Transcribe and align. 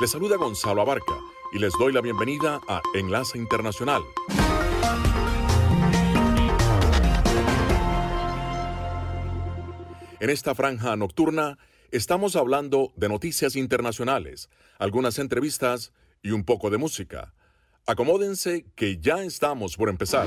Les 0.00 0.10
saluda 0.10 0.36
Gonzalo 0.36 0.80
Abarca 0.80 1.20
y 1.52 1.58
les 1.58 1.74
doy 1.78 1.92
la 1.92 2.00
bienvenida 2.00 2.58
a 2.66 2.80
Enlace 2.94 3.36
Internacional. 3.36 4.02
En 10.20 10.30
esta 10.30 10.54
franja 10.54 10.96
nocturna 10.96 11.58
estamos 11.90 12.34
hablando 12.34 12.94
de 12.96 13.10
noticias 13.10 13.56
internacionales, 13.56 14.48
algunas 14.78 15.18
entrevistas 15.18 15.92
y 16.22 16.30
un 16.30 16.44
poco 16.44 16.70
de 16.70 16.78
música. 16.78 17.34
Acomódense 17.86 18.64
que 18.74 18.96
ya 18.96 19.22
estamos 19.22 19.76
por 19.76 19.90
empezar. 19.90 20.26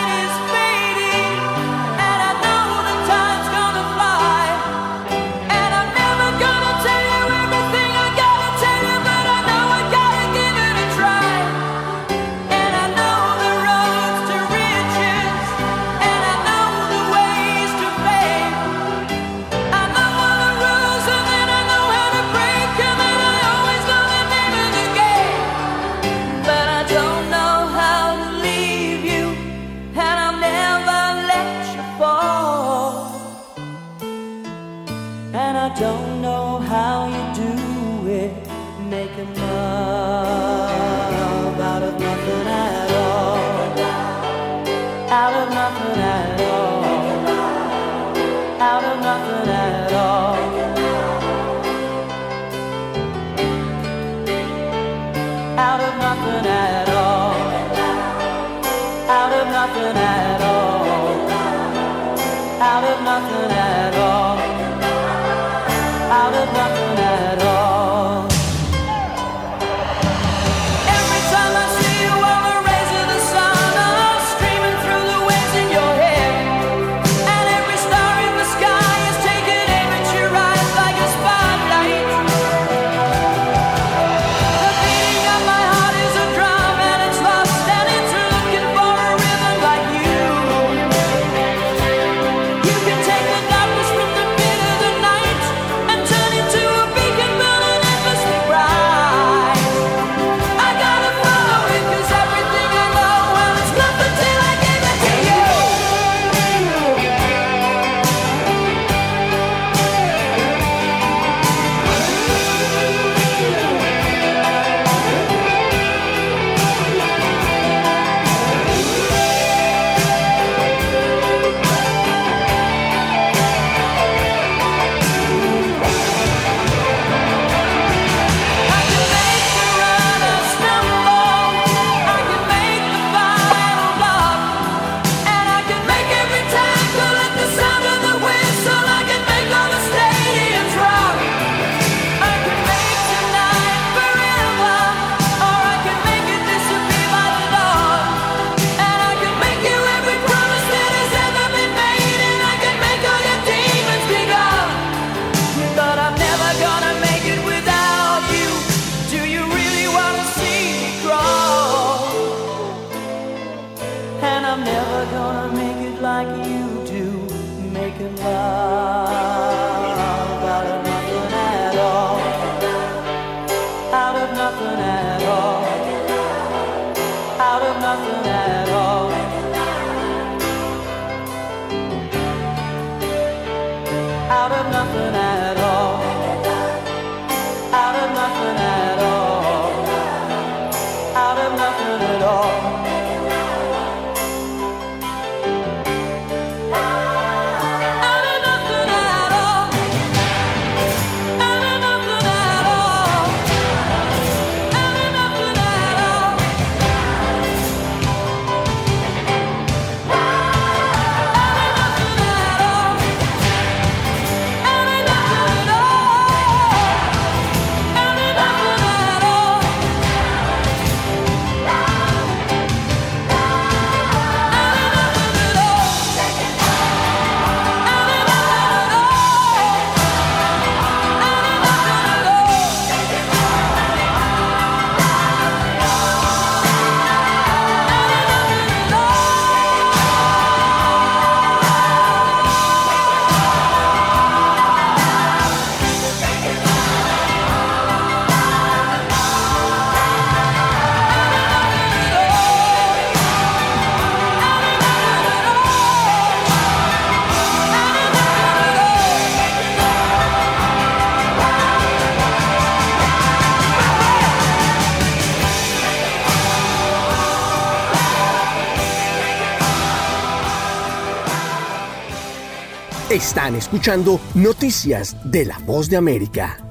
Están 273.21 273.55
escuchando 273.55 274.19
Noticias 274.33 275.15
de 275.23 275.45
la 275.45 275.59
Voz 275.59 275.91
de 275.91 275.95
América. 275.95 276.70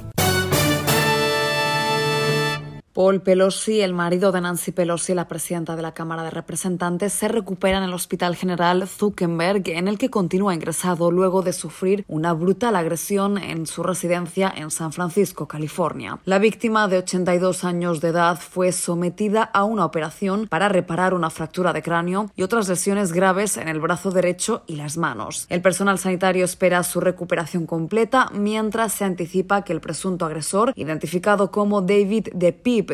Paul 2.93 3.23
Pelosi, 3.23 3.83
el 3.83 3.95
marido 3.95 4.33
de 4.33 4.41
Nancy 4.41 4.73
Pelosi, 4.73 5.15
la 5.15 5.29
presidenta 5.29 5.77
de 5.77 5.83
la 5.83 5.95
Cámara 5.95 6.25
de 6.25 6.31
Representantes, 6.31 7.13
se 7.13 7.29
recupera 7.29 7.79
en 7.79 7.85
el 7.85 7.93
Hospital 7.93 8.35
General 8.35 8.89
Zuckerberg, 8.89 9.63
en 9.69 9.87
el 9.87 9.97
que 9.97 10.11
continúa 10.11 10.55
ingresado 10.55 11.13
luego 11.13 11.43
de 11.43 11.53
sufrir 11.53 12.05
una 12.09 12.33
brutal 12.33 12.75
agresión 12.75 13.39
en 13.39 13.67
su 13.67 13.85
residencia 13.85 14.53
en 14.57 14.73
San 14.73 14.93
Francisco, 14.93 15.47
California. 15.47 16.19
La 16.25 16.41
víctima 16.41 16.89
de 16.89 16.99
82 16.99 17.63
años 17.63 18.01
de 18.01 18.09
edad 18.09 18.41
fue 18.41 18.73
sometida 18.73 19.45
a 19.45 19.63
una 19.63 19.85
operación 19.85 20.49
para 20.49 20.69
reparar 20.69 21.15
una 21.15 21.31
fractura 21.31 21.73
de 21.73 21.83
cráneo 21.83 22.33
y 22.35 22.43
otras 22.43 22.69
lesiones 22.69 23.13
graves 23.13 23.57
en 23.57 23.69
el 23.69 23.79
brazo 23.79 24.11
derecho 24.11 24.65
y 24.67 24.75
las 24.75 24.97
manos. 24.97 25.47
El 25.49 25.63
personal 25.63 26.01
sanitario 26.01 26.45
espera 26.45 26.83
su 26.83 26.99
recuperación 26.99 27.67
completa 27.67 28.31
mientras 28.33 28.95
se 28.95 29.05
anticipa 29.05 29.63
que 29.63 29.73
el 29.73 29.81
presunto 29.81 30.25
agresor, 30.25 30.73
identificado 30.75 31.53
como 31.53 31.83
David 31.83 32.31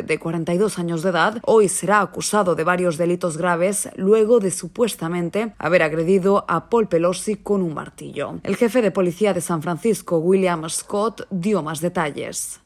De 0.02 0.19
42 0.19 0.78
años 0.78 1.02
de 1.02 1.10
edad, 1.10 1.38
hoy 1.43 1.69
será 1.69 2.00
acusado 2.00 2.54
de 2.54 2.64
varios 2.64 2.98
delitos 2.98 3.37
graves 3.38 3.88
luego 3.96 4.40
de 4.40 4.50
supuestamente 4.50 5.54
haber 5.58 5.82
agredido 5.82 6.44
a 6.48 6.69
Paul 6.69 6.88
Pelosi 6.88 7.37
con 7.37 7.62
un 7.62 7.72
martillo. 7.72 8.38
El 8.43 8.56
jefe 8.56 8.82
de 8.82 8.90
policía 8.90 9.32
de 9.32 9.40
San 9.40 9.62
Francisco, 9.62 10.19
William 10.19 10.69
Scott, 10.69 11.26
dio 11.31 11.62
más 11.62 11.81
detalles. 11.81 12.60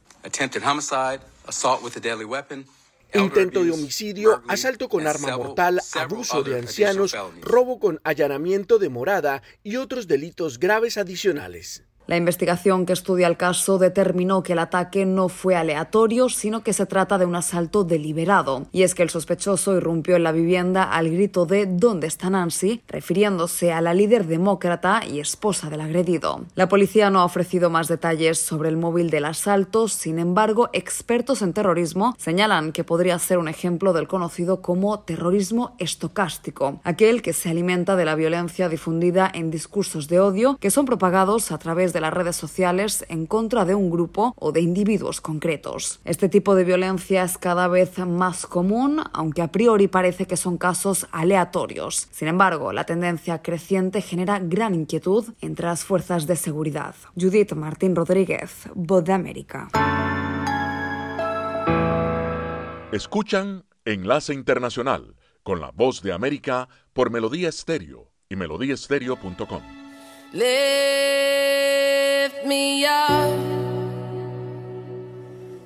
Intento 3.13 3.65
de 3.65 3.71
homicidio, 3.73 4.43
asalto 4.47 4.89
con 4.89 5.07
arma 5.07 5.37
mortal, 5.37 5.81
abuso 5.95 6.43
de 6.43 6.59
ancianos, 6.59 7.17
robo 7.41 7.81
con 7.81 8.01
allanamiento 8.05 8.79
de 8.79 8.89
morada 8.89 9.43
y 9.65 9.77
otros 9.77 10.07
delitos 10.07 10.59
graves 10.59 10.97
adicionales. 10.97 11.85
La 12.11 12.17
investigación 12.17 12.87
que 12.87 12.93
estudia 12.93 13.29
el 13.29 13.37
caso 13.37 13.79
determinó 13.79 14.43
que 14.43 14.55
el 14.55 14.59
ataque 14.59 15.07
no 15.07 15.29
fue 15.29 15.55
aleatorio, 15.55 16.29
sino 16.29 16.65
que 16.65 16.73
se 16.73 16.85
trata 16.85 17.19
de 17.19 17.25
un 17.25 17.37
asalto 17.37 17.85
deliberado. 17.85 18.67
Y 18.73 18.83
es 18.83 18.97
que 18.97 19.05
el 19.05 19.11
sospechoso 19.11 19.77
irrumpió 19.77 20.17
en 20.17 20.25
la 20.25 20.33
vivienda 20.33 20.83
al 20.83 21.09
grito 21.09 21.47
de 21.47 21.67
¿Dónde 21.67 22.09
está 22.09 22.29
Nancy?, 22.29 22.83
refiriéndose 22.89 23.73
a 23.73 23.81
la 23.81 23.95
líder 23.95 24.27
demócrata 24.27 25.03
y 25.09 25.21
esposa 25.21 25.71
del 25.71 25.83
agredido. 25.83 26.47
La 26.57 26.69
policía 26.69 27.11
no 27.11 27.21
ha 27.21 27.25
ofrecido 27.25 27.71
más 27.71 27.87
detalles 27.87 28.41
sobre 28.41 28.71
el 28.71 28.77
móvil 28.77 29.11
del 29.11 29.27
asalto, 29.27 29.87
sin 29.87 30.19
embargo, 30.19 30.69
expertos 30.73 31.43
en 31.43 31.53
terrorismo 31.53 32.17
señalan 32.19 32.73
que 32.73 32.83
podría 32.83 33.21
ser 33.21 33.39
un 33.39 33.47
ejemplo 33.47 33.93
del 33.93 34.09
conocido 34.09 34.63
como 34.63 34.99
terrorismo 34.99 35.77
estocástico, 35.79 36.81
aquel 36.83 37.23
que 37.23 37.35
se 37.35 37.51
alimenta 37.51 37.95
de 37.95 38.05
la 38.05 38.17
violencia 38.17 38.69
difundida 38.69 39.31
en 39.33 39.53
discursos 39.53 40.09
de 40.09 40.19
odio 40.19 40.57
que 40.59 40.73
son 40.73 40.87
propagados 40.87 41.53
a 41.53 41.59
través 41.59 41.93
las 42.01 42.13
redes 42.13 42.37
sociales 42.37 43.05
en 43.09 43.27
contra 43.27 43.65
de 43.65 43.75
un 43.75 43.91
grupo 43.91 44.35
o 44.39 44.53
de 44.53 44.61
individuos 44.61 45.21
concretos. 45.21 46.01
Este 46.05 46.29
tipo 46.29 46.55
de 46.55 46.65
violencia 46.65 47.25
es 47.25 47.39
cada 47.39 47.69
vez 47.69 47.99
más 47.99 48.47
común, 48.47 49.03
aunque 49.13 49.43
a 49.43 49.53
priori 49.53 49.89
parece 49.89 50.27
que 50.27 50.37
son 50.37 50.59
casos 50.59 51.07
aleatorios. 51.13 52.09
Sin 52.11 52.29
embargo, 52.29 52.73
la 52.73 52.85
tendencia 52.85 53.43
creciente 53.43 54.03
genera 54.03 54.39
gran 54.39 54.75
inquietud 54.75 55.27
entre 55.41 55.67
las 55.67 55.85
fuerzas 55.85 56.27
de 56.27 56.37
seguridad. 56.37 56.95
Judith 57.19 57.53
Martín 57.53 57.95
Rodríguez, 57.95 58.69
Voz 58.75 59.05
de 59.05 59.13
América. 59.13 59.69
Escuchan 62.93 63.65
Enlace 63.85 64.35
Internacional 64.35 65.15
con 65.43 65.61
la 65.61 65.71
Voz 65.71 66.03
de 66.03 66.13
América 66.13 66.69
por 66.93 67.11
Melodía 67.11 67.49
Estéreo 67.49 68.11
y 68.29 68.37
melodíaestéreo.com. 68.37 69.80
lift 70.33 70.47
me 72.47 72.87
up, 72.87 73.39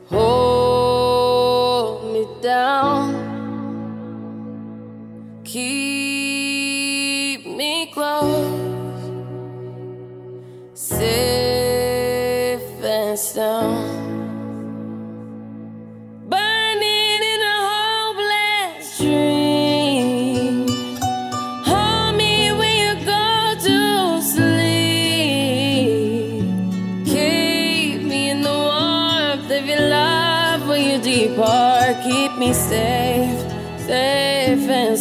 hold 0.07 2.13
me 2.13 2.27
down, 2.41 3.13
keep 5.45 5.94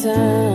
sun. 0.03 0.52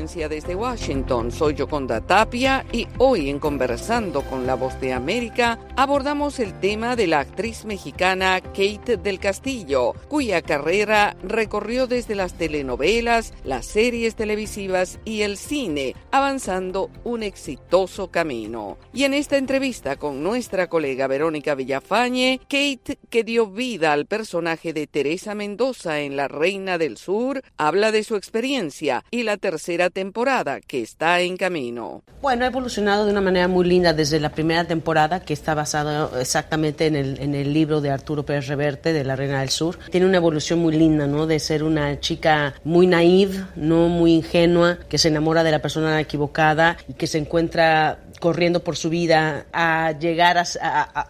Desde 0.00 0.54
Washington. 0.54 1.30
Soy 1.30 1.54
Yoconda 1.54 2.00
Tapia 2.00 2.64
y 2.72 2.88
hoy 2.96 3.28
en 3.28 3.38
Conversando 3.38 4.22
con 4.22 4.46
la 4.46 4.54
Voz 4.54 4.80
de 4.80 4.94
América 4.94 5.58
abordamos 5.76 6.38
el 6.38 6.58
tema 6.58 6.96
de 6.96 7.06
la 7.06 7.20
actriz 7.20 7.66
mexicana 7.66 8.40
Kate 8.40 8.96
del 8.96 9.18
Castillo, 9.20 9.92
cuya 10.08 10.40
carrera 10.40 11.16
recorrió 11.22 11.86
desde 11.86 12.14
las 12.14 12.32
telenovelas, 12.32 13.34
las 13.44 13.66
series 13.66 14.14
televisivas 14.14 14.98
y 15.04 15.20
el 15.20 15.36
cine, 15.36 15.94
avanzando 16.10 16.90
un 17.04 17.22
exitoso 17.22 18.10
camino. 18.10 18.78
Y 18.94 19.04
en 19.04 19.12
esta 19.12 19.36
entrevista 19.36 19.96
con 19.96 20.22
nuestra 20.22 20.68
colega 20.68 21.08
Verónica 21.08 21.54
Villafañe, 21.54 22.40
Kate, 22.44 22.98
que 23.10 23.22
dio 23.22 23.48
vida 23.48 23.92
al 23.92 24.06
personaje 24.06 24.72
de 24.72 24.86
Teresa 24.86 25.34
Mendoza 25.34 26.00
en 26.00 26.16
La 26.16 26.26
Reina 26.26 26.78
del 26.78 26.96
Sur, 26.96 27.42
habla 27.58 27.92
de 27.92 28.02
su 28.02 28.16
experiencia 28.16 29.04
y 29.10 29.24
la 29.24 29.36
tercera 29.36 29.89
temporada 29.90 30.60
que 30.60 30.82
está 30.82 31.20
en 31.20 31.36
camino. 31.36 32.02
Bueno, 32.22 32.44
ha 32.44 32.48
evolucionado 32.48 33.04
de 33.04 33.12
una 33.12 33.20
manera 33.20 33.48
muy 33.48 33.66
linda 33.66 33.92
desde 33.92 34.20
la 34.20 34.30
primera 34.30 34.64
temporada, 34.64 35.20
que 35.20 35.32
está 35.32 35.54
basada 35.54 36.10
exactamente 36.20 36.86
en 36.86 36.96
el, 36.96 37.20
en 37.20 37.34
el 37.34 37.52
libro 37.52 37.80
de 37.80 37.90
Arturo 37.90 38.24
Pérez 38.24 38.46
Reverte, 38.46 38.92
de 38.92 39.04
La 39.04 39.16
Reina 39.16 39.40
del 39.40 39.50
Sur. 39.50 39.78
Tiene 39.90 40.06
una 40.06 40.16
evolución 40.16 40.58
muy 40.58 40.76
linda, 40.76 41.06
¿no? 41.06 41.26
De 41.26 41.38
ser 41.38 41.62
una 41.62 42.00
chica 42.00 42.54
muy 42.64 42.86
naive, 42.86 43.44
no 43.56 43.88
muy 43.88 44.14
ingenua, 44.14 44.78
que 44.88 44.98
se 44.98 45.08
enamora 45.08 45.42
de 45.42 45.50
la 45.50 45.60
persona 45.60 46.00
equivocada 46.00 46.76
y 46.88 46.94
que 46.94 47.06
se 47.06 47.18
encuentra 47.18 47.98
corriendo 48.20 48.60
por 48.60 48.76
su 48.76 48.90
vida 48.90 49.46
a 49.52 49.92
llegar 49.98 50.38
a, 50.38 50.44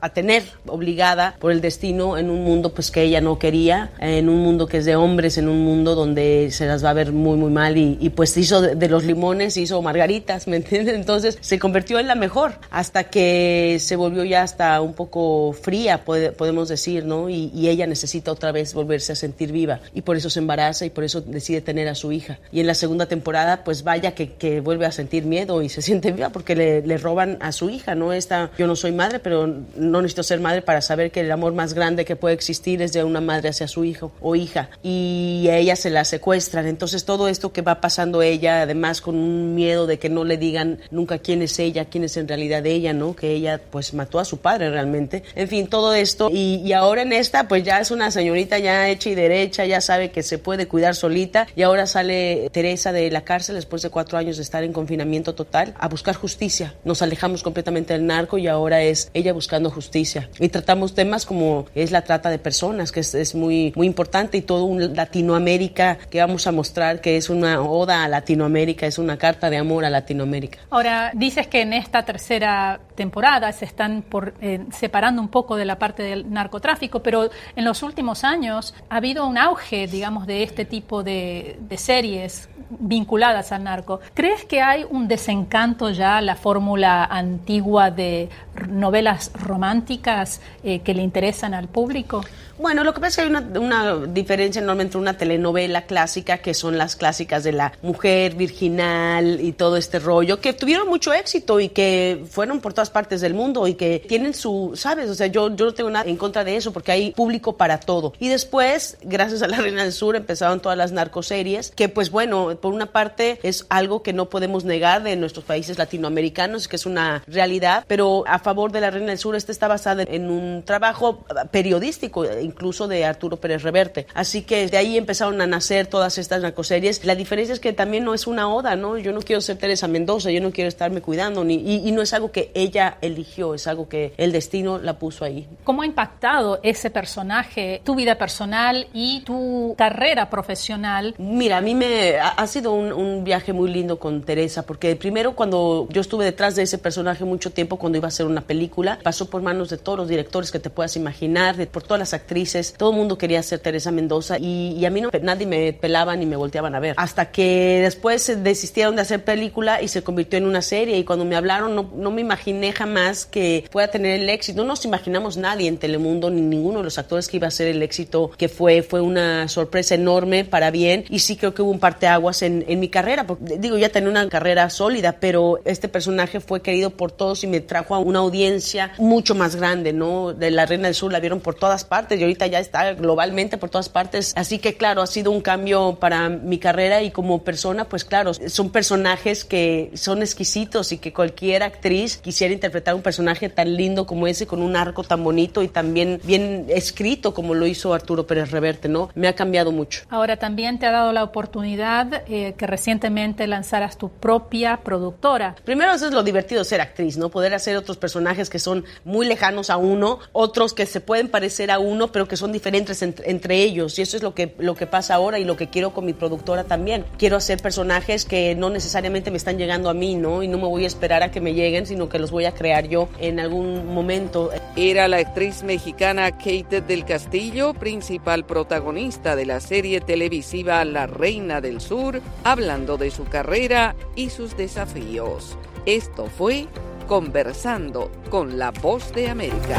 a, 0.00 0.09
tener 0.14 0.45
obligada 0.67 1.37
por 1.38 1.52
el 1.52 1.61
destino 1.61 2.17
en 2.17 2.31
un 2.31 2.45
mundo 2.45 2.73
pues 2.73 2.90
que 2.90 3.02
ella 3.02 3.21
no 3.21 3.38
quería, 3.38 3.90
en 3.99 4.29
un 4.29 4.38
mundo 4.38 4.67
que 4.67 4.79
es 4.79 4.85
de 4.85 4.97
hombres, 4.97 5.37
en 5.37 5.49
un 5.49 5.64
mundo 5.64 5.95
donde 5.95 6.49
se 6.52 6.67
las 6.67 6.85
va 6.85 6.90
a 6.90 6.95
ver 6.95 7.12
muy 7.12 7.37
muy 7.37 7.50
mal 7.50 7.76
y, 7.76 7.99
y 8.00 8.11
pues 8.11 8.37
hizo 8.37 8.62
de, 8.62 8.88
los 8.88 9.05
limones, 9.05 9.57
hizo 9.57 9.83
margaritas, 9.83 10.47
¿me 10.47 10.57
entiendes? 10.57 10.95
Entonces 10.95 11.38
se 11.40 11.59
convirtió 11.59 11.99
en 11.99 12.07
la 12.07 12.14
mejor 12.14 12.52
hasta 12.71 13.05
que 13.05 13.79
se 13.81 13.97
volvió 13.97 14.25
ya 14.25 14.43
hasta 14.43 14.81
un 14.81 14.95
poco 14.95 15.52
fría, 15.52 16.05
podemos 16.05 16.69
decir, 16.69 17.05
¿no? 17.05 17.29
Y, 17.29 17.50
y 17.55 17.69
ella 17.69 17.87
necesita 17.87 18.33
otra 18.33 18.52
vez 18.52 18.73
volverse 18.73 19.12
a 19.12 19.17
sentir 19.17 19.52
viva 19.52 19.81
y 19.93 20.02
por 20.02 20.17
eso 20.17 20.31
se 20.31 20.38
embaraza 20.38 20.87
y 20.87 20.90
por 20.90 21.05
eso 21.05 21.21
decide 21.21 21.61
tener 21.61 21.88
a 21.88 21.95
su 21.95 22.12
hija. 22.12 22.38
Y 22.52 22.61
en 22.61 22.67
la 22.67 22.75
segunda 22.75 23.07
temporada 23.07 23.64
pues 23.64 23.83
vaya 23.83 24.14
que, 24.14 24.35
que 24.35 24.61
vuelve 24.61 24.87
a 24.87 24.93
sentir 24.93 25.25
miedo 25.25 25.62
y 25.62 25.69
se 25.69 25.83
siente 25.83 26.12
viva 26.12 26.31
porque 26.31 26.55
le, 26.55 26.83
le 26.83 27.00
roban 27.00 27.38
a 27.40 27.52
su 27.52 27.71
hija, 27.71 27.95
¿no? 27.95 28.12
Esta, 28.12 28.50
yo 28.59 28.66
no 28.66 28.76
soy 28.76 28.92
madre, 28.92 29.19
pero 29.19 29.47
no 29.76 30.02
necesito 30.02 30.23
ser 30.23 30.40
madre 30.40 30.62
para 30.62 30.80
saber 30.80 31.11
que 31.11 31.21
el 31.21 31.33
amor 31.33 31.52
más 31.52 31.75
grande 31.75 32.04
que 32.04 32.16
puede 32.16 32.35
existir 32.35 32.83
es 32.83 32.92
de 32.92 33.04
una 33.04 33.21
madre 33.21 33.49
hacia 33.49 33.69
su 33.69 33.85
hijo 33.85 34.12
o 34.21 34.37
hija. 34.37 34.71
Y 34.83 35.49
a 35.50 35.57
ella 35.57 35.76
se 35.76 35.90
la 35.90 36.04
secuestran. 36.04 36.66
Entonces 36.66 37.04
todo 37.04 37.28
esto 37.28 37.52
que 37.52 37.62
va 37.62 37.80
pasando 37.80 38.23
ella, 38.23 38.62
además 38.62 39.00
con 39.00 39.16
un 39.16 39.54
miedo 39.54 39.87
de 39.87 39.99
que 39.99 40.09
no 40.09 40.25
le 40.25 40.37
digan 40.37 40.78
nunca 40.90 41.19
quién 41.19 41.42
es 41.42 41.59
ella, 41.59 41.87
quién 41.87 42.04
es 42.04 42.16
en 42.16 42.28
realidad 42.28 42.64
ella, 42.66 42.92
¿no? 42.92 43.16
Que 43.16 43.33
ella 43.33 43.61
pues 43.71 43.95
mató 43.95 44.19
a 44.19 44.25
su 44.25 44.38
padre 44.38 44.71
realmente. 44.71 45.23
En 45.35 45.49
fin, 45.49 45.66
todo 45.66 45.95
esto. 45.95 46.30
Y, 46.30 46.57
y 46.64 46.73
ahora 46.73 47.02
en 47.02 47.12
esta 47.12 47.49
pues 47.49 47.64
ya 47.64 47.80
es 47.80 47.90
una 47.90 48.11
señorita 48.11 48.59
ya 48.59 48.88
hecha 48.88 49.11
y 49.11 49.14
derecha, 49.14 49.64
ya 49.64 49.80
sabe 49.80 50.11
que 50.11 50.23
se 50.23 50.38
puede 50.38 50.69
cuidar 50.69 50.95
solita. 50.95 51.47
Y 51.57 51.62
ahora 51.62 51.87
sale 51.87 52.49
Teresa 52.52 52.92
de 52.92 53.11
la 53.11 53.23
cárcel 53.23 53.57
después 53.57 53.83
de 53.83 53.90
cuatro 53.90 54.19
años 54.19 54.37
de 54.37 54.42
estar 54.42 54.64
en 54.64 54.73
confinamiento 54.73 55.35
total 55.35 55.75
a 55.78 55.88
buscar 55.88 56.14
justicia. 56.14 56.75
Nos 56.91 57.03
alejamos 57.03 57.45
completamente 57.45 57.93
del 57.93 58.05
narco 58.05 58.37
y 58.37 58.49
ahora 58.49 58.83
es 58.83 59.13
ella 59.15 59.33
buscando 59.33 59.71
justicia. 59.71 60.29
Y 60.41 60.49
tratamos 60.49 60.93
temas 60.93 61.25
como 61.25 61.67
es 61.73 61.93
la 61.93 62.03
trata 62.03 62.31
de 62.31 62.41
personas, 62.41 62.91
que 62.91 62.99
es, 62.99 63.33
muy, 63.37 63.73
muy 63.77 63.87
importante, 63.87 64.39
y 64.39 64.43
todo 64.43 64.65
un 64.65 64.97
Latinoamérica 64.97 65.99
que 66.11 66.19
vamos 66.19 66.49
a 66.49 66.51
mostrar 66.51 67.01
que 67.01 67.17
es 67.17 67.31
una 67.31 67.63
oda 67.63 68.03
a 68.03 68.09
Latinoamérica, 68.09 68.87
es 68.87 68.99
una 68.99 69.17
carta 69.19 69.51
de 69.51 69.59
amor 69.59 69.85
a 69.85 69.91
Latinoamérica. 69.91 70.59
Ahora, 70.69 71.13
dices 71.15 71.47
que 71.47 71.61
en 71.61 71.75
esta 71.75 72.05
tercera 72.05 72.81
temporada 72.97 73.53
se 73.53 73.67
están 73.67 74.03
por, 74.03 74.35
eh, 74.41 74.67
separando 74.73 75.23
un 75.23 75.29
poco 75.29 75.55
de 75.55 75.67
la 75.67 75.79
parte 75.79 76.03
del 76.03 76.29
narcotráfico, 76.29 77.05
pero 77.05 77.31
en 77.55 77.65
los 77.65 77.85
últimos 77.85 78.25
años 78.25 78.75
ha 78.89 78.97
habido 78.97 79.29
un 79.29 79.39
auge, 79.39 79.87
digamos, 79.87 80.27
de 80.27 80.43
este 80.43 80.65
tipo 80.65 81.05
de, 81.05 81.57
de 81.61 81.79
series 81.79 82.49
vinculadas 82.79 83.53
al 83.53 83.65
narco. 83.65 84.00
¿Crees 84.15 84.45
que 84.45 84.62
hay 84.62 84.87
un 84.89 85.09
desencanto 85.09 85.91
ya 85.91 86.21
la 86.21 86.37
fórmula 86.37 87.05
antigua 87.05 87.91
de 87.91 88.29
novelas 88.69 89.33
románticas 89.35 90.41
eh, 90.62 90.81
que 90.81 90.95
le 90.95 91.03
interesan 91.03 91.55
al 91.55 91.69
público? 91.69 92.23
Bueno, 92.61 92.85
lo 92.85 92.93
que 92.93 93.00
pasa 93.00 93.23
es 93.23 93.31
que 93.31 93.35
hay 93.35 93.59
una, 93.59 93.97
diferencia 94.09 94.61
enorme 94.61 94.83
entre 94.83 94.99
una 94.99 95.17
telenovela 95.17 95.87
clásica, 95.87 96.38
que 96.38 96.52
son 96.52 96.76
las 96.76 96.95
clásicas 96.95 97.43
de 97.43 97.52
la 97.52 97.73
mujer 97.81 98.35
virginal 98.35 99.40
y 99.40 99.52
todo 99.52 99.79
este 99.79 99.99
rollo, 99.99 100.40
que 100.40 100.52
tuvieron 100.52 100.87
mucho 100.87 101.14
éxito 101.14 101.59
y 101.59 101.71
que 101.71 102.23
fueron 102.29 102.61
por 102.61 102.75
todas 102.75 102.90
partes 102.90 103.23
del 103.23 103.33
mundo 103.33 103.67
y 103.67 103.76
que 103.76 104.05
tienen 104.07 104.35
su, 104.35 104.73
¿sabes? 104.75 105.09
O 105.09 105.14
sea, 105.14 105.29
yo, 105.29 105.57
yo 105.57 105.64
no 105.64 105.73
tengo 105.73 105.88
nada 105.88 106.05
en 106.11 106.19
contra 106.19 106.45
de 106.45 106.55
eso 106.57 106.71
porque 106.71 106.93
hay 106.93 107.12
público 107.12 107.57
para 107.57 107.81
todo. 107.81 108.12
Y 108.19 108.29
después, 108.29 108.99
gracias 109.00 109.40
a 109.40 109.49
La 109.49 109.57
Reina 109.57 109.83
del 109.83 109.95
Sur, 109.95 110.14
empezaron 110.14 110.61
todas 110.61 110.76
las 110.76 110.93
narcoseries, 110.93 111.71
que 111.71 111.88
pues 111.88 112.11
bueno, 112.11 112.59
por 112.61 112.75
una 112.75 112.93
parte 112.93 113.40
es 113.43 113.64
algo 113.71 114.02
que 114.02 114.12
no 114.12 114.29
podemos 114.29 114.64
negar 114.67 115.02
de 115.02 115.17
nuestros 115.17 115.47
países 115.47 115.79
latinoamericanos, 115.79 116.69
que 116.69 116.76
es 116.76 116.85
una 116.85 117.23
realidad, 117.26 117.87
pero 117.87 118.23
a 118.26 118.38
favor 118.38 118.71
de 118.71 118.83
La 118.83 118.90
Reina 118.90 119.09
del 119.09 119.19
Sur, 119.19 119.35
esta 119.35 119.50
está 119.50 119.67
basada 119.67 120.02
en 120.02 120.29
un 120.29 120.62
trabajo 120.62 121.25
periodístico 121.50 122.26
incluso 122.50 122.88
de 122.88 123.04
Arturo 123.04 123.37
Pérez 123.38 123.62
Reverte. 123.62 124.07
Así 124.14 124.42
que 124.42 124.66
de 124.69 124.76
ahí 124.76 124.97
empezaron 124.97 125.40
a 125.40 125.47
nacer 125.47 125.87
todas 125.87 126.19
estas 126.19 126.42
narcoseries. 126.42 127.04
La 127.04 127.14
diferencia 127.14 127.52
es 127.52 127.61
que 127.61 127.73
también 127.73 128.04
no 128.04 128.14
es 128.14 128.26
una 128.26 128.52
oda, 128.52 128.76
¿no? 128.76 128.99
Yo 128.99 129.12
no 129.12 129.21
quiero 129.21 129.40
ser 129.40 129.57
Teresa 129.57 129.88
Mendoza, 129.88 130.30
yo 130.30 130.40
no 130.40 130.50
quiero 130.50 130.69
estarme 130.69 131.00
cuidando, 131.00 131.45
ni, 131.45 131.54
y, 131.54 131.92
no 131.92 132.02
es 132.02 132.12
algo 132.12 132.30
que 132.30 132.50
ella 132.54 132.99
eligió, 133.00 133.54
es 133.54 133.66
algo 133.66 133.88
que 133.88 134.12
el 134.16 134.33
destino 134.33 134.78
la 134.78 134.99
puso 134.99 135.25
ahí. 135.25 135.47
¿Cómo 135.64 135.83
ha 135.83 135.87
impactado 135.87 136.61
ese 136.62 136.90
personaje, 136.90 137.80
tu 137.85 137.95
vida 137.95 138.16
personal 138.16 138.88
y 138.92 139.23
tu 139.23 139.75
carrera 139.76 140.28
profesional? 140.30 141.14
Mira, 141.19 141.59
a 141.59 141.61
mí 141.61 141.75
me 141.75 142.19
ha, 142.19 142.47
sido 142.47 142.73
un, 142.73 142.92
un, 142.92 143.25
viaje 143.25 143.52
muy 143.52 143.71
lindo 143.71 143.99
con 143.99 144.23
Teresa, 144.23 144.64
porque 144.64 144.97
primero 144.97 145.35
cuando 145.35 145.87
yo 145.90 146.00
estuve 146.00 146.25
detrás 146.25 146.57
de 146.57 146.62
ese 146.62 146.78
personaje 146.78 147.25
mucho 147.25 147.50
tiempo, 147.50 147.76
cuando 147.76 147.99
iba 147.99 148.07
a 148.07 148.09
hacer 148.09 148.26
una 148.26 148.40
película, 148.40 148.99
pasó 149.02 149.28
por 149.28 149.42
manos 149.42 149.71
de 149.71 149.78
todos 149.78 149.99
los 149.99 150.09
directores 150.09 150.50
que 150.50 150.59
te 150.59 150.71
puedas 150.71 150.97
imaginar, 150.97 151.57
de, 151.57 151.66
por 151.66 151.83
todas 151.83 151.99
las 151.99 152.14
actrices 152.14 152.40
todo 152.77 152.91
el 152.91 152.97
mundo 152.97 153.19
quería 153.19 153.43
ser 153.43 153.59
Teresa 153.61 153.91
Mendoza 153.91 154.39
y, 154.39 154.85
a 154.85 154.91
mí 154.91 155.01
no, 155.01 155.11
nadie 155.23 155.47
me 155.47 155.73
pelaba 155.73 156.17
ni 156.17 156.27
me 156.27 156.37
volteaban 156.37 156.75
a 156.75 156.81
ver. 156.81 156.95
Hasta 156.97 157.31
que 157.31 157.81
después 157.83 158.43
desistieron 158.43 158.97
de 158.97 159.03
hacer 159.03 159.25
película 159.25 159.83
y 159.83 159.89
se 159.89 160.03
convirtió 160.03 160.39
en 160.39 160.47
una 160.47 160.63
serie 160.63 160.99
y 160.99 161.05
cuando 161.05 161.25
me 161.25 161.37
hablaron 161.37 161.75
no, 161.75 161.91
no 161.95 162.11
me 162.11 162.21
imaginé 162.21 162.73
jamás 162.73 163.27
que 163.27 163.65
pueda 163.71 163.89
tener 163.89 164.21
el 164.21 164.29
éxito. 164.29 164.63
No 164.63 164.69
nos 164.69 164.85
imaginamos 164.85 165.37
nadie 165.37 165.69
en 165.69 165.79
Telemundo 165.79 166.31
ni 166.31 166.41
ninguno 166.41 166.79
de 166.79 166.85
los 166.85 166.99
actores 166.99 167.29
que 167.29 167.37
iba 167.37 167.49
a 167.49 167.51
ser 167.51 167.69
el 167.69 167.83
éxito 167.83 168.31
que 168.37 168.49
fue. 168.49 168.83
Fue 168.83 169.01
una 169.01 169.49
sorpresa 169.49 169.95
enorme 169.95 170.45
para 170.45 170.71
bien 170.71 171.05
y 171.09 171.21
sí 171.21 171.37
creo 171.37 171.55
que 171.55 171.63
hubo 171.63 171.71
un 171.71 171.81
parteaguas 171.81 172.43
en, 172.43 172.65
en 172.69 172.81
mi 172.81 172.89
carrera. 172.89 173.27
Porque, 173.27 173.59
digo, 173.59 173.77
ya 173.79 173.89
tenía 173.89 174.11
una 174.11 174.29
carrera 174.29 174.69
sólida, 174.71 175.17
pero 175.21 175.61
este 175.65 175.89
personaje 175.89 176.41
fue 176.41 176.63
querido 176.63 176.91
por 176.91 177.13
todos 177.13 177.45
y 177.45 177.47
me 177.47 177.61
trajo 177.61 177.95
a 177.95 177.99
una 177.99 178.21
audiencia 178.21 178.93
mucho 178.99 179.35
más 179.35 179.57
grande, 179.57 179.93
¿no? 179.93 180.33
De 180.33 180.51
la 180.51 180.67
Reina 180.67 180.89
del 180.89 180.95
Sur 180.95 181.13
la 181.13 181.21
vieron 181.21 181.41
por 181.41 181.55
todas 181.55 181.85
partes. 181.85 182.19
Yo 182.19 182.27
ahorita 182.31 182.47
ya 182.47 182.61
está 182.61 182.95
globalmente 182.95 183.59
por 183.59 183.71
todas 183.71 183.89
partes. 183.89 184.33
Así 184.37 184.59
que 184.59 184.77
claro, 184.77 185.03
ha 185.03 185.07
sido 185.07 185.33
un 185.33 185.41
cambio 185.41 185.97
para 185.99 186.29
mi 186.29 186.59
carrera 186.59 187.03
y 187.03 187.11
como 187.11 187.43
persona, 187.43 187.85
pues 187.87 188.05
claro, 188.05 188.33
son 188.35 188.71
personajes 188.71 189.45
que 189.45 189.91
son 189.95 190.23
exquisitos 190.23 190.93
y 190.93 190.99
que 190.99 191.13
cualquier 191.13 191.63
actriz 191.63 192.19
quisiera 192.19 192.55
interpretar 192.55 192.95
un 192.95 193.03
personaje 193.03 193.49
tan 193.49 193.75
lindo 193.77 194.07
como 194.07 194.27
ese, 194.27 194.47
con 194.47 194.63
un 194.63 194.77
arco 194.77 195.03
tan 195.03 195.25
bonito 195.25 195.63
y 195.63 195.69
también 195.69 196.21
bien 196.25 196.67
escrito 196.69 197.35
como 197.35 197.55
lo 197.55 197.67
hizo 197.67 197.93
Arturo 197.93 198.27
Pérez 198.27 198.51
Reverte, 198.51 198.89
¿no? 198.89 199.11
Me 199.15 199.27
ha 199.27 199.35
cambiado 199.35 199.73
mucho. 199.73 200.03
Ahora 200.09 200.37
también 200.37 200.79
te 200.79 200.87
ha 200.87 200.93
dado 200.93 201.13
la 201.13 201.25
oportunidad 201.25 202.23
eh, 202.29 202.55
que 202.57 202.67
recientemente 202.67 203.47
lanzaras 203.47 203.99
tu 203.99 204.09
propia 204.09 204.79
productora. 204.85 205.57
Primero 205.65 205.93
eso 205.93 206.07
es 206.07 206.13
lo 206.13 206.23
divertido 206.23 206.63
ser 206.63 206.81
actriz, 206.81 207.17
¿no? 207.17 207.29
Poder 207.31 207.55
hacer 207.55 207.77
otros 207.77 207.97
personajes 207.97 208.49
que 208.51 208.59
son 208.59 208.85
muy 209.05 209.27
lejanos 209.27 209.71
a 209.71 209.77
uno, 209.77 210.21
otros 210.33 210.75
que 210.75 210.87
se 210.87 211.01
pueden 211.01 211.29
parecer 211.29 211.71
a 211.71 211.79
uno, 211.79 212.10
pero 212.12 212.29
que 212.29 212.37
son 212.37 212.52
diferentes 212.52 213.02
entre, 213.02 213.62
ellos. 213.62 213.99
Y 213.99 214.02
eso 214.02 214.17
es 214.17 214.23
lo 214.23 214.35
que, 214.35 214.55
lo 214.59 214.75
que 214.75 214.87
pasa 214.87 215.14
ahora 215.14 215.38
y 215.38 215.45
lo 215.45 215.57
que 215.57 215.69
quiero 215.69 215.93
con 215.93 216.07
mi 216.07 216.12
productora 216.12 216.64
también. 216.64 217.05
Quiero 217.19 217.37
hacer 217.37 217.61
personajes 217.61 218.25
que 218.25 218.55
no 218.55 218.71
necesariamente 218.71 219.31
me 219.31 219.37
están 219.37 219.59
llegando 219.59 219.90
a 219.90 219.95
mí, 219.95 220.14
¿no? 220.14 220.43
Y 220.43 220.49
no 220.49 220.59
me 220.59 220.67
voy 220.67 220.85
a 220.85 220.87
esperar 220.87 221.23
a 221.23 221.31
que 221.31 221.40
me 221.40 221.55
lleguen, 221.55 221.87
sino 221.87 222.09
que 222.09 222.19
los 222.19 222.31
voy 222.31 222.45
a 222.45 222.52
crear 222.52 222.88
yo 222.88 223.09
en 223.19 223.40
algún 223.40 223.93
momento. 223.93 224.50
Era 224.76 225.09
la 225.09 225.19
actriz 225.19 225.62
mexicana 225.62 226.31
Kate 226.33 226.81
del 226.81 227.05
Castillo, 227.05 227.75
principal 227.75 228.47
protagonista 228.47 229.37
de 229.37 229.47
la 229.47 229.61
serie 229.61 230.00
televisiva 230.00 230.85
La 230.85 231.07
Reina 231.07 231.61
del 231.61 231.81
Sur, 231.81 232.21
hablando 232.45 232.97
de 232.97 233.11
su 233.11 233.25
carrera 233.25 233.97
y 234.17 234.31
sus 234.31 234.57
desafíos. 234.57 235.57
Esto 235.87 236.26
fue 236.26 236.67
Conversando 237.07 238.11
con 238.31 238.59
la 238.59 238.71
Voz 238.71 239.12
de 239.12 239.29
América. 239.29 239.79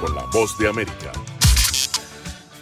Con 0.00 0.14
la 0.14 0.24
Voz 0.32 0.56
de 0.56 0.68
América. 0.68 1.10